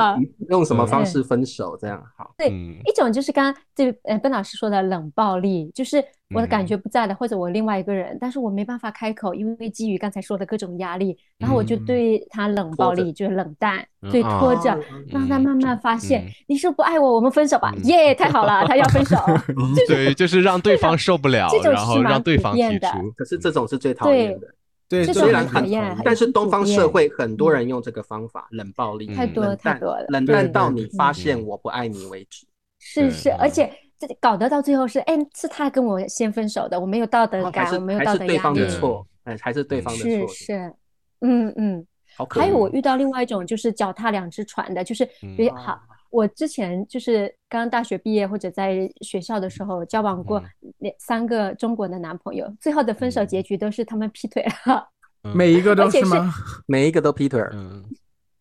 [0.49, 1.77] 用什么嗯方式分手？
[1.79, 2.33] 这样好。
[2.37, 2.75] 对嗯。
[2.85, 11.85] 一种就是刚刚这呃笨老师说的冷暴力，就是我的感嗯觉不在了，或者我另外一个人，但是我没办法开口，因为基于刚才说的各种压力，然后我就嗯。
[11.85, 14.11] 对他冷暴力，就是冷淡，嗯。
[14.11, 14.39] 对，啊。
[14.39, 17.83] 拖着，嗯让他慢慢发现嗯，你是不爱我，我们分手吧，嗯。
[17.85, 19.17] 耶，太好了，他要分手，
[19.87, 22.87] 对，就是让对方受不了这，种然后是让对方提出。
[23.15, 24.47] 可是这种是最讨厌的，
[24.87, 31.13] 对，虽然很讨厌，但是东方社会很多人用这个方法，冷暴力，太多冷淡太多了冷到你发嗯。
[31.13, 32.45] 现我不爱你为止。
[32.79, 33.37] 是是，嗯。
[33.39, 40.73] 而且这搞得到最后是，哎，是他跟我先分手的，我没有道德感，我没有道还是对方德压力，的错，哎，还是对方的错，是是，
[41.21, 41.87] 嗯嗯。
[42.17, 45.81] 好还有我遇到另外一种就是脚踏两只船的，就是嗯比啊好，
[46.15, 50.41] 我之前就是刚大学毕业或者在学校的时候交往过
[50.77, 53.27] 两三个中国的男朋友，最后的分手嗯。
[53.27, 54.87] 结局都是他们劈腿了。
[55.35, 56.31] 每一个都是是吗？
[56.67, 57.83] 每一个都劈腿儿，嗯。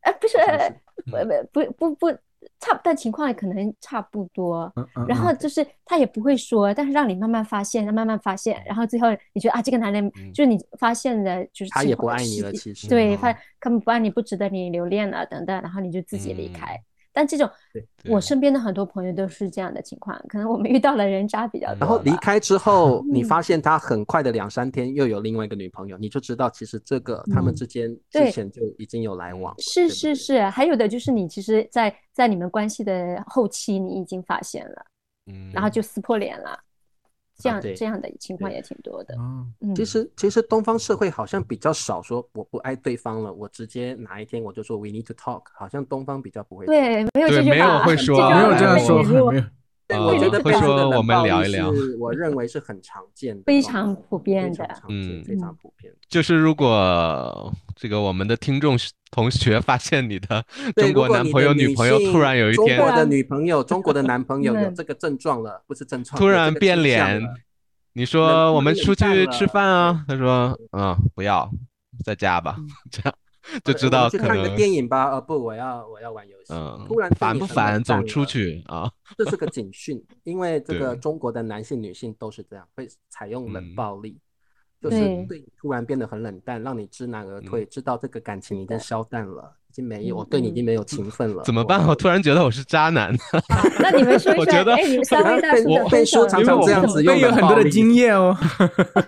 [0.03, 0.75] 呃，不是，是
[1.11, 1.17] 不
[1.53, 2.19] 不不不不，
[2.61, 4.71] 差，但情况可能差不多。
[4.77, 10.33] 嗯嗯然后就是他也不会说，但是让你慢慢发现，慢慢发现，然后最后你觉得啊，这个男人嗯。
[10.33, 13.19] 就是你发现的，就是他也不爱你了其实对，嗯。
[13.19, 16.79] 发根本不爱你，不值得你留恋了等等，然后你就自己离开。
[17.15, 17.49] 但这种
[18.11, 23.25] 我身边的很多朋友都是这样的情况，可能我们遇到了人渣比较嗯多然后离开之后，你嗯。
[23.25, 34.85] 发现他很快的两三天又有另外一个女朋友，你就知道其实这个他们嗯之间之前就已经有来往，是是是，还有的就是你其实在，在你们关系的后期，你已经发现了，
[35.27, 36.59] 嗯，然后就撕破脸了，
[37.37, 39.15] 这样对这样的情况也挺多的。
[39.17, 49.45] 哦嗯，其实其实东方社会好像比较少说我不爱对方了，我直接哪一天我就说 we need to talk，好像东方比较不会。，对，没有对没有这句话，会说这句话没有这样说，没有。
[49.87, 55.93] 对，呃我觉得会背后的说我们冷暴力聊一聊是我认为是很常见的，非常普遍的，嗯非常普遍。
[56.09, 58.77] 就是如果这个我们的听众
[59.11, 60.45] 同学发现你的，
[60.77, 67.23] 中国男朋友、女女朋友突然有一天中国的女朋友、中国的男朋友有嗯这个症状了，不是症 状，突然变脸
[67.93, 71.49] 你说我们出去吃饭啊，他说嗯不要，
[72.05, 72.57] 在家吧，
[72.91, 73.15] 这样
[73.65, 75.11] 就知呃我们去看个电影吧。
[75.11, 76.53] 呃，不，我要我要玩游戏。
[76.53, 77.83] 嗯突然烦不烦？
[77.83, 84.19] 走出去啊， 这是个警讯，因为这个中国的男性、女性都是这样，会采用冷嗯暴力，
[84.81, 91.43] 就是对对你突然变得很冷淡，让你知难而退，知道这个感情已经消淡了，已经没有，嗯我对你已嗯经没有情分了。
[91.45, 91.87] 怎么办？
[91.87, 93.15] 我突然觉得我是渣男。
[93.81, 98.37] 那你们说一下，我觉得哎，你们三位大被叔的被分手说常常这样子用被有很多的经验哦。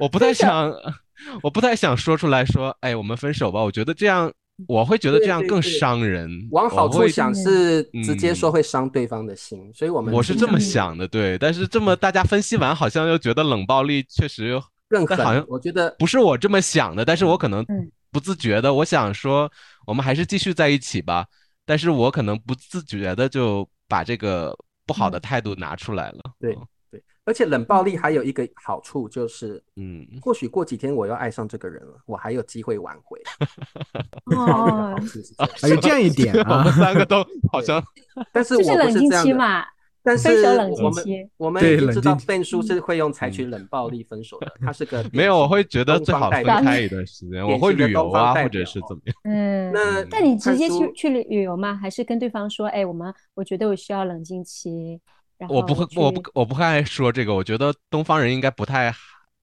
[0.00, 0.72] 我不太想，
[1.42, 3.62] 我不太想说出来说，哎，我们分手吧。
[3.62, 4.32] 我觉得这样，
[4.66, 6.48] 我会觉得这样更对对对伤人。
[6.50, 11.36] 往好处想是直接嗯说会伤对方的心，所以我们我是这么想的，对。
[11.38, 15.44] 但是这么大家分析完，好像又觉得冷暴力确实又更狠好像。
[15.48, 19.50] 我觉得不是我这么想的，但是我可能嗯不自觉的，我想说
[19.86, 21.26] 我们还是继续在一起吧。
[21.68, 24.56] 但是我可能不自觉的就把这个
[24.86, 26.20] 不好的嗯态度拿出来了。
[26.38, 26.62] 对对，
[27.26, 33.20] 而且冷暴力还有一个好处就是，嗯，或许过几天我又爱上这个人了，我还有机会挽回。
[34.34, 34.98] 哦。
[35.68, 37.16] 有这样一点 我啊们，三个都
[37.52, 37.82] 好像
[38.32, 39.64] 但是我不就是冷静是这样嘛，
[40.02, 41.30] 但是分手冷我们静期。
[41.36, 49.16] 我们对已经知道笨叔是会用采取冷暴力分手的，他是个没有，我会觉得东最好分开一段时间，我会旅游啊，或者是表怎么样。
[49.24, 49.72] 嗯。
[49.72, 51.74] 那但你直接去去旅旅游吗？
[51.74, 55.00] 还是跟对方说，哎，我们我觉得我需要冷静期，
[55.38, 57.34] 然后我不会，我不，我不太说这个。
[57.34, 58.92] 我觉得东方人应该不太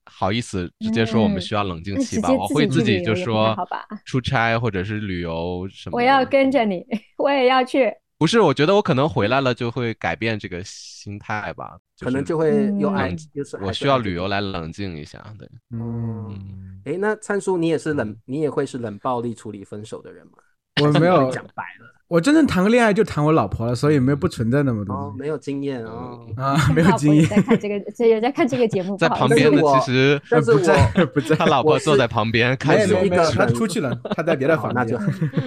[0.04, 2.30] 好意思直接说我们嗯需要冷静期吧。
[2.32, 5.96] 我会自己就说好吧出差或者是旅游什么的。
[5.96, 6.84] 我要跟着你，
[7.18, 7.92] 我也要去。
[8.16, 11.76] 不是，我觉得我可能回来了就会改变这个心态吧。
[11.98, 15.22] 是可能就会又爱嗯，就是我需要旅游来冷静一下。
[15.38, 20.32] 对，嗯，嗯，诶，那灿叔，你也是冷，你也会是冷暴力处理分手的人吗？
[20.82, 24.94] 我没有 讲白了我真正谈个恋爱就谈我老婆了，所以没有不存在那么多。
[24.94, 26.24] 哦，没有经验哦。
[26.36, 34.96] 啊，没有经验，在看这个，这也在看这个节目，在旁边的其实但是不在我 不在，他老婆坐在旁边看是一个他出去了，他在别的房，那就。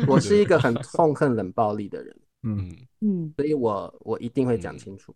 [0.10, 2.14] 我是一个很痛恨冷暴力的人，
[2.44, 2.78] 嗯，嗯。
[3.00, 5.16] 嗯所以我我一定会讲嗯清楚。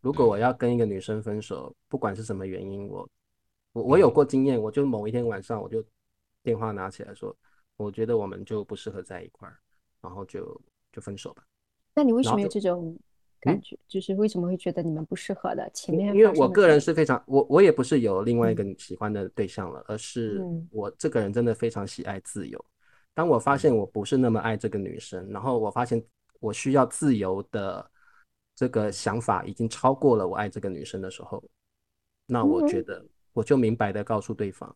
[0.00, 3.08] 如果我要跟一个女生分手，不管是什么原因，我
[3.72, 5.80] 我我有过经验，我就某一天晚上我就
[6.42, 7.32] 电话拿起来说，
[7.76, 9.54] 我觉得我们就不适合在一块儿，
[10.02, 10.60] 然后就
[10.92, 11.42] 就分手吧。
[11.94, 12.96] 那你为什么有这种
[13.40, 13.78] 感觉？
[13.88, 15.68] 就是为什么会觉得你们不适合的？
[15.74, 22.64] 前面因因为我个人是非常，我我也不是有另外一个喜欢的对象了，而是嗯我这个人真的非常喜爱自由。
[23.14, 26.02] 当我发现我不是那么爱这个女生，然后我发现
[26.40, 27.90] 我需要自由的
[28.54, 31.42] 这个想法已经超过了我爱这个女生的时候，
[32.26, 34.74] 那我觉得我就明白的告诉对方。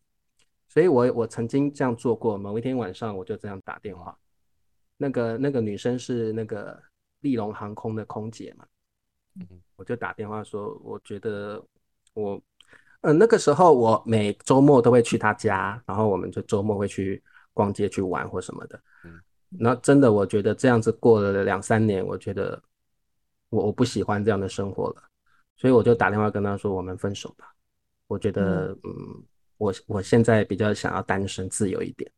[0.67, 4.17] 所以我我曾经这样做过，某一天晚上我就这样打电话，
[4.97, 6.81] 那个那个女生是那个
[7.21, 8.65] 利龙航空的空姐嘛，
[9.39, 11.63] 嗯我就打电话说，我觉得
[12.13, 12.41] 我。
[13.05, 17.21] 嗯，那个时候我每周末都会去她家，然后我们就周末会去
[17.51, 18.81] 逛街去玩或什么的。
[19.03, 19.19] 嗯，
[19.49, 22.63] 那真的我觉得这样子过了两三年，我觉得
[23.49, 25.03] 我我不喜欢这样的生活了，
[25.57, 27.53] 所以我就打电话跟她说我们分手吧。
[28.07, 29.21] 我觉得嗯，
[29.57, 32.09] 我我现在比较想要单身自由一点，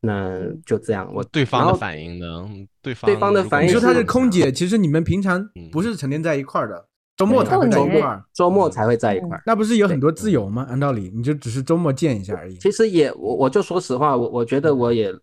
[0.00, 1.12] 那就这样。
[1.14, 2.48] 我对方的反应呢？
[2.82, 6.86] 对方对方的反应，你说她是空姐，其实你们平常不是成天在一块儿的。
[7.16, 10.66] 周末才会在一块儿，周末才会在一块儿，那不是有很多自由吗？
[10.70, 12.56] 按道理，你就只是周末见一下而已。
[12.56, 15.14] 其实也，我我就说实话，我我觉得我也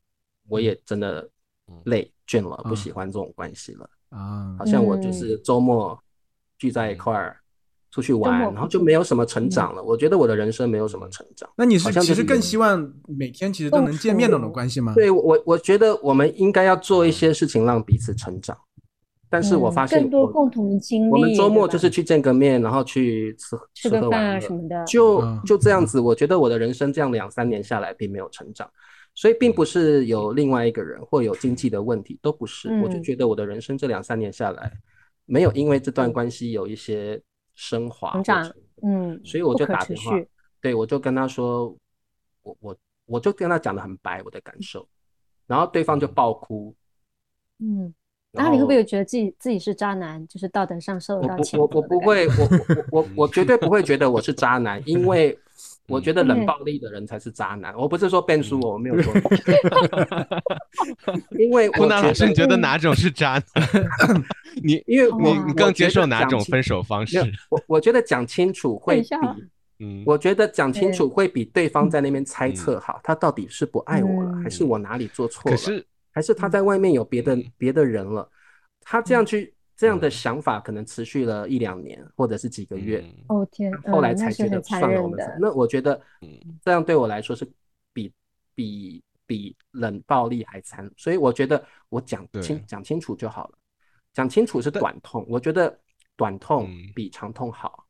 [0.48, 1.28] 我也真的
[1.86, 4.56] 累倦了，不喜欢这种关系了啊。
[4.60, 6.00] 好像我就是周末
[6.60, 7.36] 聚在一块儿
[7.98, 9.82] 出去玩，然后就没有什么成长了。
[9.82, 11.50] 我觉得我的人生没有什么成长。
[11.58, 14.94] 那你是其实更希望每天其实都能见面那种关系吗？
[14.94, 18.56] 对我，我觉得我们应该要做一些事情让彼此成长。
[19.32, 21.12] 但是我发现，更多共同经历。
[21.12, 26.00] 我们周末就是去见个面，然后去吃吃个饭啊什么的，就就这样子。
[26.00, 28.70] 我觉得我的人生这样两三年下来并没有成长，
[29.16, 32.70] 所以并不是有另外一个人或有经济的问题，都不是。
[32.84, 34.72] 我就觉得我的人生这两三年下来，
[35.26, 37.22] 没有因为这段关系有一些
[37.58, 38.54] 升华成长。
[38.84, 40.18] 嗯，所以我就打电话，
[40.62, 41.76] 对我就跟他说，
[42.44, 44.88] 我我我就跟他讲的很白我的感受，
[45.46, 46.74] 然后对方就爆哭。
[47.58, 47.94] 嗯。
[48.34, 51.58] 然后你会不会觉得自己自己是渣男，就是道德上受到谴责？
[51.60, 52.34] 我我不 会，我
[52.92, 55.36] 我我我绝对不会觉得我是渣男，因为
[55.88, 57.76] 我觉得冷暴力的人才是渣男。
[57.76, 59.14] 我不是说变输我，我没有说。
[61.38, 64.24] 因为湖南老师，你觉得哪种是渣男？
[64.64, 67.20] 你因为你你更接受哪种分手方式？
[67.50, 69.08] 我我觉得讲清楚会比，
[69.80, 75.56] 嗯，我觉得讲清楚会比对方在那边猜测好，他到底是不爱我了，还是我哪里做错了？
[75.56, 75.86] 可是。
[76.10, 78.28] 还是他在外面有别的别的人了，
[78.82, 83.06] 他这样去这样的想法可能持续了一两年或者是几个月。
[83.30, 86.02] 哦天，后来才觉得算了，我们那我觉得，
[86.66, 87.48] 这样对我来说是
[87.94, 88.12] 比
[88.56, 93.58] 比比冷暴力还残，所以我觉得我讲清讲清楚就好了，
[94.12, 95.80] 讲清楚是短痛，我觉得
[96.16, 97.86] 短痛比长痛好。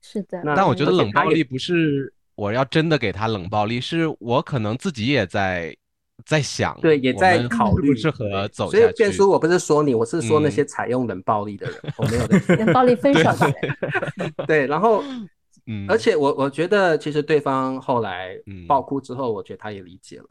[0.00, 5.76] 是的，但我觉得冷暴力不是我要真的给他冷暴力，是我可能自己也在。
[6.24, 8.78] 在想，对，也在考虑适合走下去。
[8.78, 14.34] 所以变叔，我不是说你，我是说那些采用冷暴力的人，我没有冷暴力分手的人。
[14.46, 15.02] 对，然后，
[15.66, 18.38] 嗯，而且我我觉得，其实对方后来
[18.68, 20.28] 爆哭之后，我觉得他也理解了，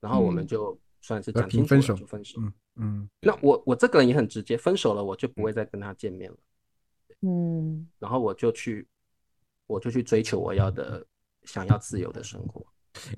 [0.00, 2.40] 然后我们就算是讲清楚分手就分手。
[2.76, 6.36] 嗯，那我我这个人也很直接，分手了我就不会再跟他见面了。
[7.20, 8.88] 嗯，然后我就去，
[9.66, 11.04] 我就去追求我要的、
[11.44, 12.64] 想要自由的生活。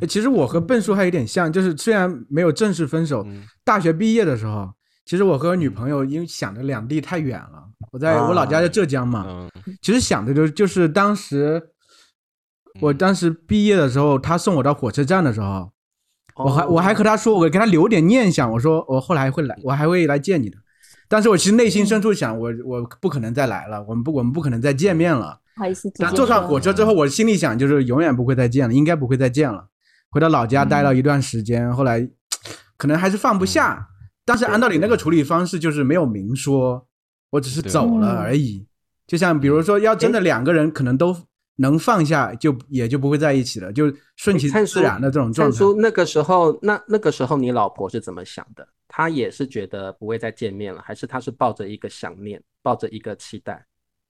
[0.08, 3.26] 其实我和笨叔还有点像，就是虽然没有正式分手，
[3.64, 4.72] 大学毕业的时候，
[5.04, 9.48] 其实我和女朋友因为想着两地太远了，我在我老家在浙江嘛，
[9.82, 11.60] 其实想的就就是当时，
[12.80, 15.70] 我当时毕业的时候，他送我到火车站的时候，
[16.36, 20.56] 我还我还和他说，我给他留点念想，我说我后来会来，我还会来见你的，
[21.08, 25.40] 但是我其实内心深处想，我我不可能再来了，我们不我们不可能再见面了。
[25.56, 29.68] 不好意思，坐上火车之后，我心里想就是永远不会再见了，应该不会再见了。
[30.10, 32.08] 回到老家待了一段时间，后来
[32.76, 33.88] 可能还是放不下。
[34.24, 36.86] 但是按道理那个处理方式就是没有明说，
[37.30, 38.66] 我只是走了而已。
[39.06, 41.14] 就像比如说，要真的两个人可能都
[41.56, 45.58] 能放下，就也就不会在一起了，就顺其自然的这种状态。
[45.76, 48.66] 那个时候，那那个时候你老婆是怎么想的？
[48.88, 53.66] 她也是觉得不会再见面了，还是她是抱着一个想念，抱着一个期待？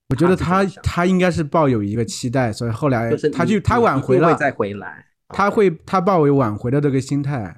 [0.09, 7.57] 我觉得他他应该是抱有一个期待，所以后来他就他挽回了，再回来，他会他抱有挽回的这个心态。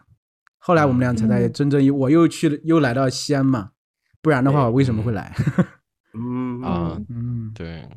[0.58, 3.72] 后来我们俩才在真正我又去又来到西安嘛，
[4.22, 5.34] 不然的话我为什么会来？
[6.14, 6.62] 嗯。
[6.62, 7.52] 啊嗯。
[7.54, 7.88] 对，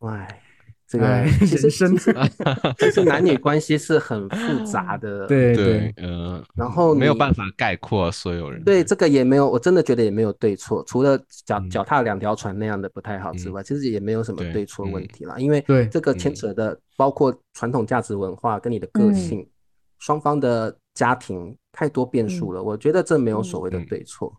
[0.00, 0.40] 哎。
[0.88, 19.44] 这个其实其实男女关系是很复杂的， 对对，嗯，然后没有办法概括所有人，对这个也没有，我真的觉得也没有对错，除了脚脚踏两条船那样的不太好之外，其实也没有什么对错问题了，因为这个牵扯的包括传统价值文化跟你的个性，
[19.98, 24.32] 双方的家庭太多变数了，我觉得这没有所谓的对错，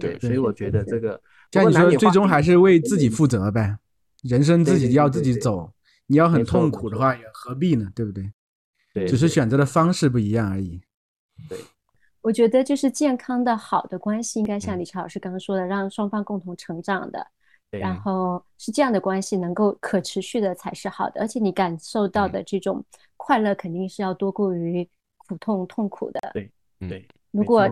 [0.00, 1.20] 对，所以我觉得这个，
[1.52, 3.76] 像你说，最终还是为自己负责呗，
[4.24, 5.70] 人生自己要自己走。
[6.06, 7.90] 你要很痛苦的话，也何必呢？
[7.94, 8.32] 对不对？
[8.92, 10.80] 对，只是选择的方式不一样而已。
[11.48, 11.58] 对，
[12.20, 17.26] 我觉得就是健康的好的关系，应该像李超老师刚刚说的，让双方共同成长的，
[17.70, 22.84] 然后是这样的关系能够可持续的才是好的，而且你感受到的这种
[23.16, 26.20] 快乐肯定是要多过于苦痛痛苦的。
[26.32, 26.50] 对
[26.88, 27.68] 对，如果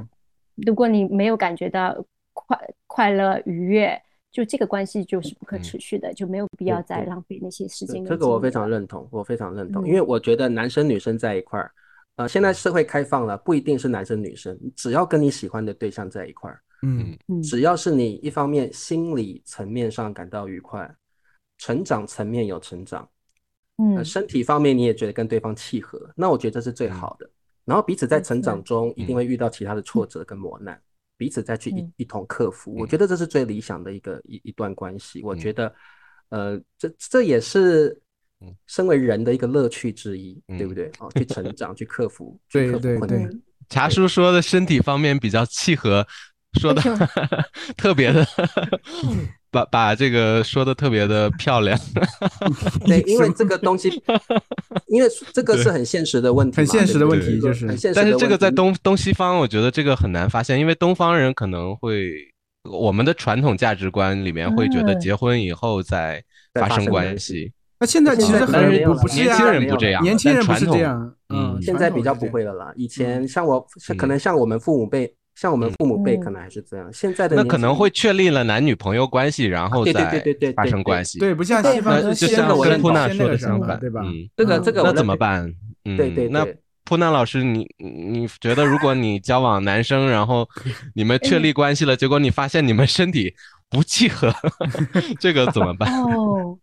[0.56, 4.02] 如果你没有感觉到快快乐愉悦，
[4.32, 8.04] 就这个关系就是不可持续的，就没有必要再浪费那些时间。
[8.04, 11.70] 这个我非常认同，我非常认同，因为我觉得男生女生在一块儿。
[12.16, 20.94] 呃，现在社会开放了，不一定是男生女生，只要跟你喜欢的对象在一块儿，嗯嗯，只要是你一方面心理层面上感到愉快，
[21.56, 23.08] 成长层面有成长，
[23.78, 27.28] 嗯，身体方面你也觉得跟对方契合，那我觉得这是最好的。
[27.64, 30.78] 然后彼此在成长中一定会遇到其他的挫折跟磨难，
[31.22, 35.22] 彼此再去一一同克服，我觉得这是最理想的一个一一段关系。
[35.22, 35.72] 我觉得，
[36.30, 37.96] 呃，这这也是。
[38.66, 40.90] 身为人的一个乐趣之一，对不对？
[40.98, 43.30] 哦，去成长， 去克服，去克服困难。
[43.68, 46.04] 茶叔说的身体方面比较契合，
[46.60, 46.82] 说的
[47.78, 48.26] 特别的，
[49.53, 51.78] 把把这个说的特别的漂亮。
[52.86, 53.88] 对，因为这个东西，
[54.88, 57.66] 因为这个是很现实的问题，很现实的问题，就是。
[57.94, 62.11] 但是这个在东东西方，我觉得这个很难发现，因为东方人可能会
[62.68, 66.24] 我们的传统价值观里面会觉得结婚以后再
[66.55, 67.53] 发生关系。
[67.78, 72.72] 那现在其实很不不是年轻人不这样，年轻人不是这样，嗯，现在比较不会了啦。
[72.76, 73.66] 以前像我，
[73.98, 76.92] 可能像我们父母辈，像我们父母辈可能还是这样。
[76.92, 80.22] 现在的那可能会确立了男女朋友关系，然后再
[80.54, 81.18] 发生关系。
[81.18, 84.02] 对，不像西方就像我跟普娜说的相反，对吧？
[84.36, 85.52] 这个这个那怎么办？
[85.84, 86.46] 对对，那
[86.84, 90.48] 普娜老师，你你觉得如果你交往男生，然后
[90.94, 93.34] 你们确立关系了，结果你发现你们身体
[93.70, 94.32] 不契合，
[95.18, 95.90] 这个怎么办？
[96.02, 96.58] 哦。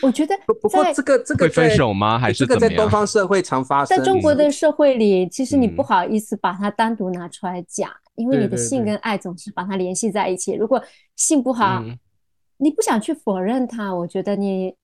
[0.00, 2.18] 我觉得不过这个这个会分手吗？
[2.18, 3.98] 还是这个在东方社会常发生？
[3.98, 10.54] 在中国的社会里，其实你不好意思把它单独拿出来讲，因为你的性跟爱总是把它联系在一起。
[10.54, 10.82] 如果
[11.16, 11.82] 性不好，
[12.56, 14.74] 你不想去否认它，我觉得你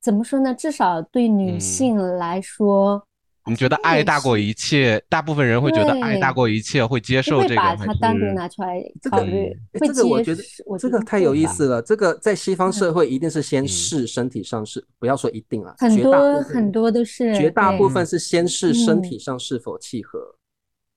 [0.00, 0.54] 怎么说呢？
[0.54, 3.06] 至少对女性来说。
[3.46, 5.02] 你觉得爱大过一切？
[5.08, 7.54] 大部分人会觉得爱大过一切，会接受这个。
[7.54, 9.56] 会把它单独拿出来考虑。
[9.72, 10.42] 这个我觉得，
[10.78, 11.80] 这个太有意思了。
[11.80, 20.18] 这个在西方社会一定是先试身体上是，不要说一定了，很多很多都是，绝大部分是先试身体上是否契合。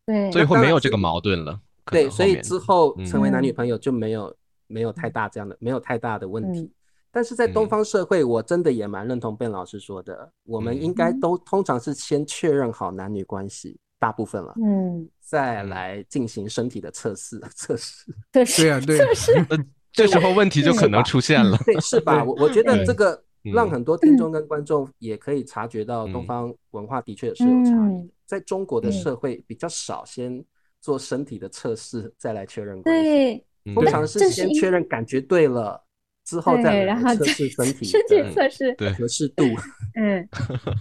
[0.05, 1.59] 对，所以会没有这个矛盾了。
[1.91, 4.35] 对，所以之后成为男女朋友就没有
[4.67, 6.69] 没有太大这样的没有太大的问题。
[7.15, 18.11] 但是在东方社会，我真的也蛮认同卞老师说的，我们应该都通常是先确认好男女关系，大部分了，嗯，再来进行身体的测试测试。
[18.31, 19.31] 对啊， 对，测试。
[19.93, 22.23] 这时候问题就可能出现了，对，是吧？
[22.23, 28.13] 我我觉得这个让很多听众跟观众也可以察觉到，东方文化的确是有差异的。
[28.25, 30.43] 在中国的社会比较少先
[30.81, 33.45] 做身体的测试，再来确认关系，
[33.75, 35.82] 通常是先确认感觉对了。
[36.25, 39.43] 之后再测试身体，身体测试合适度。
[39.95, 40.27] 嗯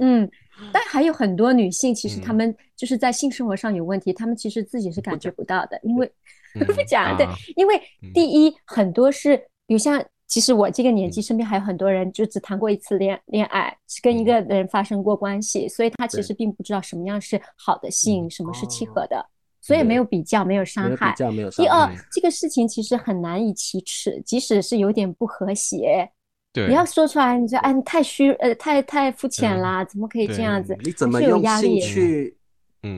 [0.00, 0.30] 嗯，
[0.72, 6.10] 但还有很多女性，其实她们就是在性生活上有问题，她们其实自己是感觉不到的，因为
[6.66, 7.26] 不讲对，
[7.56, 7.80] 因为
[8.14, 9.36] 第一很多是，
[9.66, 19.26] 比如像其实我这个年纪，身边还有很多人就只谈过一次恋恋爱，是跟一个人发生过关系，所以他其实并不知道什么样是好的性，什么是契合的。
[19.62, 21.14] 所以没有比较，没有伤害。
[21.56, 26.10] 第二，这个事情其实很难以启齿，即使是有点不和谐，
[26.52, 30.76] 对，你要说出来，你说哎，太虚，呃，太太肤浅啦，怎么可以这样子？
[30.82, 32.36] 你怎么用兴趣，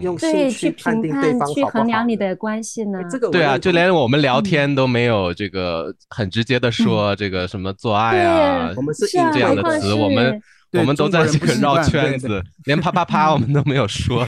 [0.00, 2.98] 用对去评判、去衡量你的关系呢？
[3.10, 10.40] 这个对啊，就连我们聊天都没有这个很直接的说这个什么做爱啊，我们是这样的词，我们。
[10.80, 14.26] 我们都在这个绕圈子，连啪啪啪我们都没有说。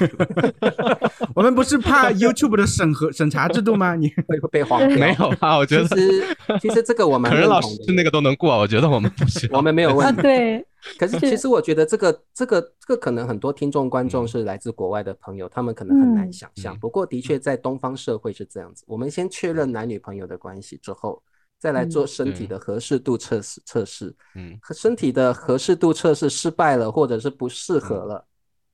[1.34, 3.94] 我们不是怕 YouTube 的审核审查制度吗？
[3.94, 4.80] 你 会被黄？
[4.94, 10.22] 没有啊，我觉得其实其实这个我们可能老师那个都能过，我觉得我们不行，我们没有问题。
[10.22, 10.66] 对，
[10.98, 16.78] 可是其实我觉得这个这个这个可能很多听众观众是来自国外的朋友，他们可能很难想象。
[16.78, 21.22] 不过的确在东方社会是这样子，我们先确认男女朋友的关系之后。
[21.58, 28.24] 再来做身体的合适度测试测试，嗯，和身体的合适度测试失败了，或者是不适合了，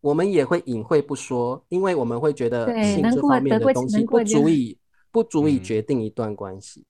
[0.01, 4.77] 我们也会隐晦不说，因为我们会觉得性这方面的东西不足以
[5.13, 6.85] 不足以决定一段关系。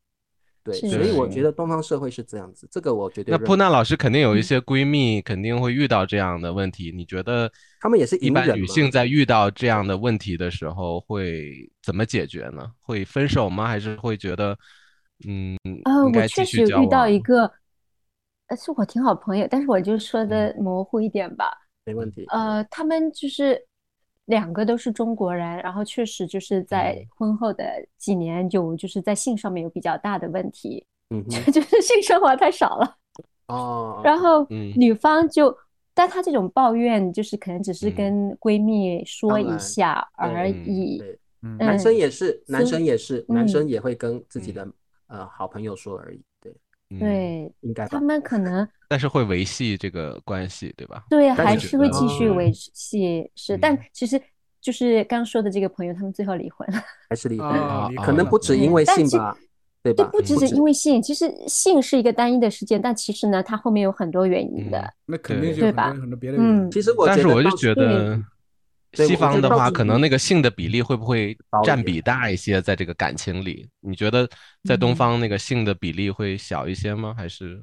[0.65, 3.37] 对，所以我觉得东方社会是这样子，这个我觉得。
[3.37, 6.91] 那布娜老师肯定有一些闺蜜，肯定会遇到这样的问题。
[6.91, 12.71] 你觉得她们也是一般女性在遇到这样的问题的时候会怎么解决呢？
[12.81, 13.67] 会分手吗？
[13.67, 14.57] 还是会觉得？
[15.27, 17.51] 嗯呃，我确实有遇到一个，
[18.49, 21.53] 呃，是我挺好朋友，但是我就说的模糊一点吧。
[21.85, 22.25] 没问题。
[22.29, 23.61] 呃，他们就是
[24.27, 27.65] 两个都是中国人，然后确实就是在婚后的
[27.99, 32.97] 几年有就是在性上面有比较大的问题，嗯，就是性生活太少了
[33.49, 34.01] 哦。
[34.05, 34.47] 然后
[34.77, 35.57] 女方就，
[35.93, 41.03] 但她这种抱怨就是可能只是跟闺蜜说一下而已。
[41.59, 44.65] 男生也是，男生也是，男生也会跟自己的
[45.13, 46.21] 呃好朋友说而已。
[46.41, 46.53] 对
[46.99, 51.05] 对，应该他们可能， 但是会维系这个关系，对吧？
[51.09, 53.31] 对，还是会继续维系。
[53.35, 54.21] 是，但其实
[54.61, 57.89] 就是刚说的这个朋友，他们最后离婚了， 还是离婚了？
[58.05, 59.35] 可能不止因为性吧，
[59.83, 60.05] 对吧？
[60.13, 64.93] 不只是因为性，其实性是一个单一的事件，但其实呢，它后面有很多原因的。
[65.07, 65.91] 那肯定对吧？
[65.93, 66.71] 很多别的原因。
[66.71, 68.23] 其实我，但是我就觉得。
[68.95, 72.61] 西方的话，可能那个性的比例会不会占比大一些？
[72.61, 74.29] 在这个感情里，你觉得
[74.65, 77.15] 在东方那个性的比例会小一些吗？
[77.17, 77.63] 还是，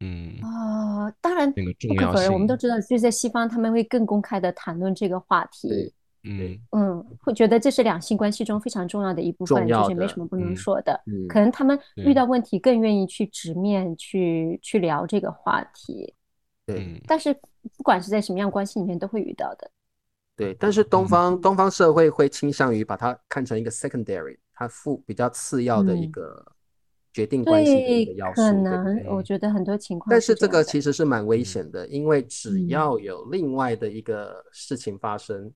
[0.00, 0.34] 嗯？
[0.42, 5.92] 哦，当然，那个不可否认，我们都知道，就在西方，他们会更公开的谈论这个话题。
[6.28, 11.00] 嗯嗯，会觉得这是两性关系中非常重要的一部分，就是没什么不能说的。
[11.28, 16.12] 可能他们遇到问题更愿意去直面去去聊这个话题。
[16.66, 17.32] 对，但是
[17.76, 19.70] 不管是在什么样关系里面，都会遇到的。
[20.36, 26.44] 对，但是东方东方社会会倾向于把它看成一个 secondary，它附比较次要的一个
[27.12, 28.42] 决定关系的一个要素。
[28.42, 35.50] 可能我觉得很多情况，但是这个其实是蛮危险的，因为只要有另外的一个事情发生，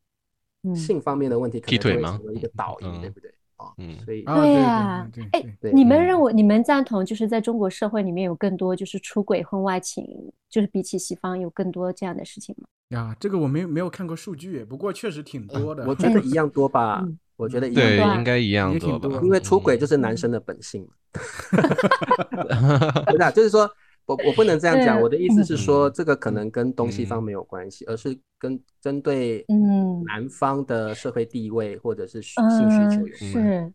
[0.75, 3.35] 性方面的问题可能会成为一个导因，对不对？
[3.77, 12.67] 嗯，所以对呀，哎，你们认为你们赞同就是在中国社会里面有更多就是出轨婚外情，就是比起西方有更多这样的事情吗？
[12.91, 15.85] 呀，这个我没有没有看过数据，不过确实挺多的。
[15.89, 17.05] 我觉得一样多吧，
[17.37, 20.89] 我觉得一样对，应该一样多吧，因为出轨就是男生的本性嘛。
[23.07, 23.71] 不是，就是说
[24.07, 33.45] 我我不能这样讲，我的意思是说，这个可能跟东西方没有关系，而是跟针对嗯男方的社会地位或者是性需求有关。
[33.45, 33.73] 是，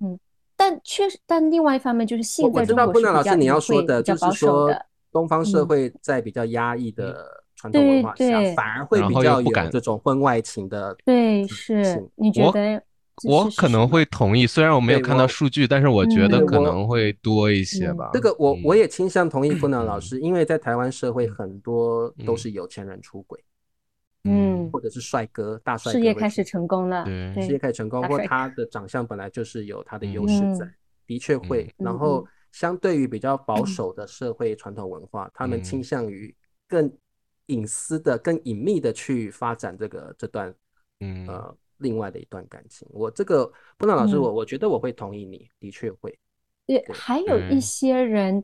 [0.00, 0.18] 嗯，
[0.56, 4.74] 但确实，但另外一方面就是性在中国是老师你要说的，就是说
[5.12, 7.45] 东方社会在比较压抑的。
[7.56, 10.96] 传统文化下，反而会比较有这种婚外情的。
[11.04, 12.82] 对，是你觉得？
[13.24, 18.10] 我可能会同意，虽然我没有看到数据，但是我觉得可能会多一些吧。
[18.12, 23.42] 这个我我也倾向同意傅南老师，因为在台湾社会很多都是有钱人出轨，
[24.24, 27.42] 嗯，或者是帅哥大帅哥，事业开始成功了，对。
[27.42, 30.70] 事业开始成功，或他的长相本来就是有他的优势在，
[31.06, 31.72] 的确会。
[31.78, 36.36] 然后相对于比较保守的社会传统文化，他们倾向于
[36.68, 36.92] 更。
[37.46, 40.54] 隐私的、更隐秘的去发展这个这段，
[41.00, 42.86] 嗯呃，另外的一段感情。
[42.90, 46.18] 我这个布朗老师，我我觉得我会同意你，的确会。
[46.66, 48.42] 对，还有一些人，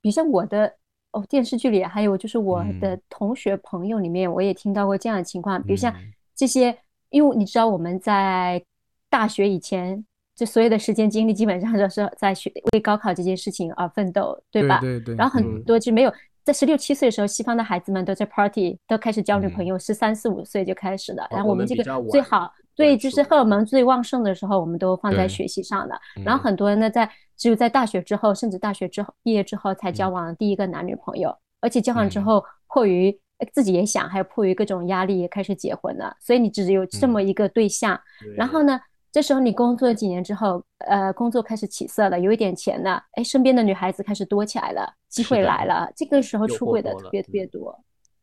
[0.00, 0.72] 比如像我的
[1.10, 5.60] 哦，电视剧里还有就是我的同学朋友里面，我也听到过这样的情况。
[5.62, 5.92] 比如像
[6.34, 6.78] 这些，
[7.10, 8.64] 因为你知道我们在
[9.10, 10.04] 大学以前，
[10.36, 14.80] 就所有的时间精力基本上都是在学为高考这件事情而奋斗，对吧？
[14.80, 15.16] 对对。
[15.16, 16.14] 然后很多就没有。
[16.44, 21.26] 在十六七岁的时候，西方的孩子们都在 party，都开始交女朋友，十三四五岁就开始了。
[21.30, 25.94] 然后我们这个最好，对，就是荷尔蒙最旺盛的时候，我们都放在学习上的。
[26.24, 33.16] 然后很多人呢，在只有在大学之后，甚至大学之后毕业之后才交往第一个男女朋友，而且交往之后，迫于
[33.52, 36.16] 自己也想，还有迫于各种压力，也开始结婚了。
[36.20, 38.00] 所以你只有这么一个对象，
[38.36, 38.80] 然后呢？
[39.12, 47.78] 这时候你工作几年之后，呃，工作开始起色了，有一点钱了，哎，身边的女孩子开始多起来了，机会来了，这个时候出轨的特别特别多，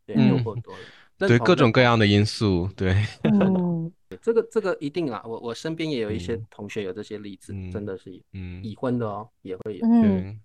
[0.07, 0.79] 对，诱惑多了，
[1.19, 2.95] 对各种各样的因素，对
[3.31, 10.39] 嗯，这个这个一定啊，我我身边也有一些同学有这些例子，真的是，嗯，已婚的哦，也会有，嗯，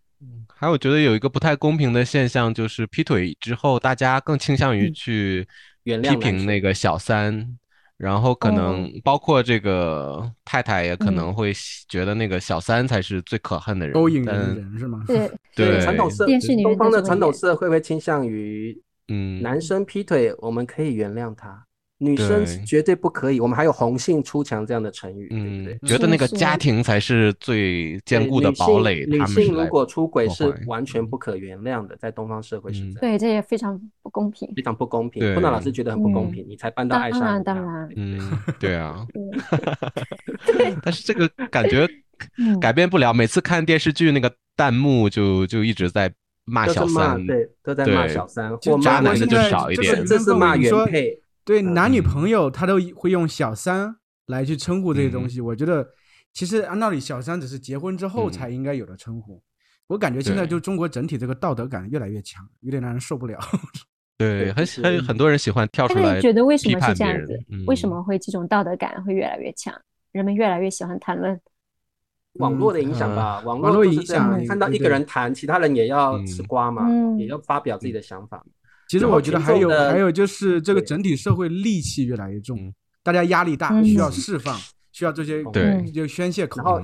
[0.54, 5.48] 还有我觉得有一个不太公平的现象，就是劈腿之后，大家更倾向于去
[5.84, 7.58] 原谅批评那个小三。
[7.96, 11.52] 然后可能包括这个太太也可能会
[11.88, 15.02] 觉得那个小三才是最可恨的人，勾引人是吗？
[15.06, 16.26] 对对，传统社
[16.62, 18.76] 东方的传统社会会倾向于，
[19.08, 21.64] 嗯，男生劈腿我们可以原谅他。
[21.98, 25.88] 女生绝对不可以，我们还有“红杏出墙”这样的成语，对不对？
[25.88, 29.06] 觉得那个家庭才是最坚固的堡垒。
[29.06, 32.94] 女性如果出轨是完全不可原谅的，在东方社会是这样。
[33.00, 35.34] 对，这也非常不公平，非常不公平。
[35.34, 37.20] 布纳老师觉得很不公平，你才搬到爱上。
[37.20, 37.88] 当然，当然。
[37.96, 39.06] 嗯，对啊。
[40.82, 41.88] 但是这个感觉
[42.60, 46.12] 改变不了，每次看电视剧那个弹幕就就一直在
[46.44, 50.04] 骂小三，对，都在骂小三，或渣男的就少一点。
[50.04, 51.20] 这是骂原配。
[51.44, 53.94] 对男女朋友，他都会用小三
[54.26, 55.40] 来去称呼这些东西。
[55.40, 55.86] 我觉得，
[56.32, 59.42] 其实按道理，小三只是结婚之后才应该有的称呼。
[59.86, 63.38] 我感觉现在就中国整体这个道德感越来越强，有点让人受不了。
[64.16, 66.20] 对，很很很多人喜欢跳出来。
[66.20, 67.38] 觉得为什么是这样子？
[67.66, 69.74] 为什么会这种道德感会越来越强？
[70.12, 71.38] 人们越来越喜欢谈论
[72.34, 73.40] 网络的影响吧？
[73.40, 76.88] 网络影响，看到一个人谈，其他人也要吃瓜嘛，
[77.18, 78.44] 也要发表自己的想法。
[78.88, 84.58] 其实我觉得还有还有就是这个整体社会戾气越来越重，大家压力大，需要释放，
[84.92, 85.82] 需要这些对。
[85.90, 86.62] 就宣泄口。
[86.62, 86.80] 然后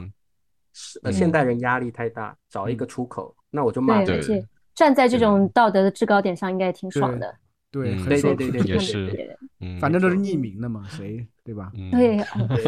[1.02, 4.04] 呃，现代人压力太大，找一个出口，那我就骂。
[4.04, 7.34] 对，而且站在这种道德的制高点上，应该也挺爽的。
[7.70, 9.38] 对，对对对对，也是，
[9.80, 11.70] 反正都是匿名的嘛，谁对吧？
[11.92, 12.18] 对，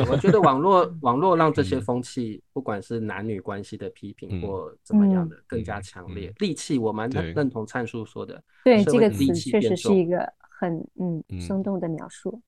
[0.09, 6.33] 我觉得网络网络让这些风气，不管是男女关系的批评或怎么样的，更加强烈。
[6.39, 8.43] 戾气，我蛮认同灿叔说的。
[8.65, 12.41] 对，这个词确实是一个很嗯生动的描述。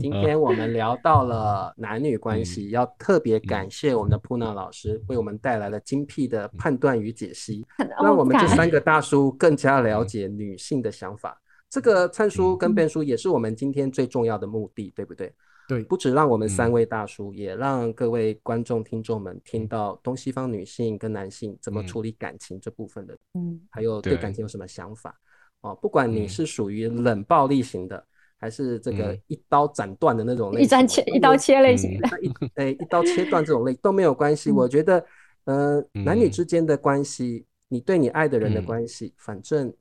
[0.00, 7.64] 今天我们聊到了男女关系，要特别感谢我们的普娜老师为我们带来了精辟的判断与解析，
[8.02, 11.40] 让我们这三个大叔更加了解女性的想法。
[11.72, 15.32] 这个灿叔跟变书也是我们今天最重要的目的，对不对？
[15.66, 25.18] 对，不止让我们三位大叔，也让各位观众听众们听到东西方女性跟男性怎么处理感情这部分的，嗯，还有对感情有什么想法？
[25.62, 25.74] 哦。
[25.80, 28.04] 不管你是属于冷暴力型的。
[28.36, 34.50] 还是这个一刀斩断的那种类型，一切一刀切类型的，一诶一刀切断这种类都没有关系。
[34.50, 35.06] 我觉得，
[35.44, 39.72] 呃，男女之间的关系，你对你爱的人的关系，反正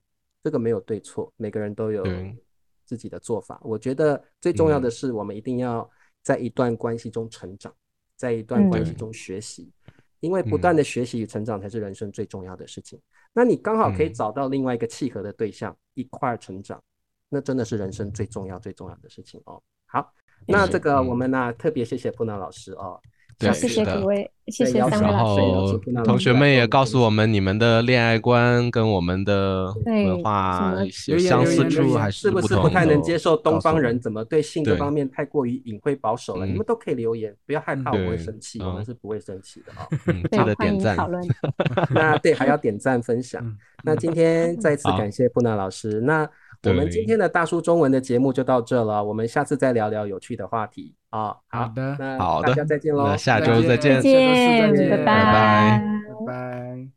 [0.44, 2.04] 这个没有对错，每个人都有
[2.86, 3.60] 自己的做法。
[3.64, 5.90] 我觉得最重要的是，我们一定要
[6.24, 7.74] 在一段关系中成长，
[8.16, 9.72] 在一段关系中学习，
[10.20, 13.00] 因为不断的学习与成长才是人生最重要的事情。
[13.34, 16.82] 那你刚好可以找到另外一个契合的对象，一块儿成长。
[17.30, 19.62] 那真的是人生最重要、最重要的事情哦。
[19.86, 20.14] 好，
[20.48, 23.00] 那这个我们呢特别谢谢布纳老师哦。
[23.42, 25.80] 对，谢谢各位，谢谢三位老师。
[26.04, 30.76] 同学们也告诉我们你们的恋爱观跟我们的文化
[31.08, 36.46] 有相似处还是不是不太能接受东方人怎么对性这方面太过于隐晦保守了？
[36.46, 39.88] 你们都可以留言，不要害怕，我会生气，我们是不会生气的啊。
[40.32, 40.96] 记得点赞。
[41.92, 43.44] 那对，还要点赞分享。
[43.84, 46.00] 那今天再次感谢布娜老师。
[46.02, 46.30] 那。
[46.64, 50.94] 我们今天的大叔中文的节目就到这了，我们下次再聊聊有趣的话题。
[51.10, 51.36] 啊。
[51.48, 55.82] 好的，那好的，大家再见喽，下周再见，再见，拜拜，拜
[56.28, 56.92] 拜。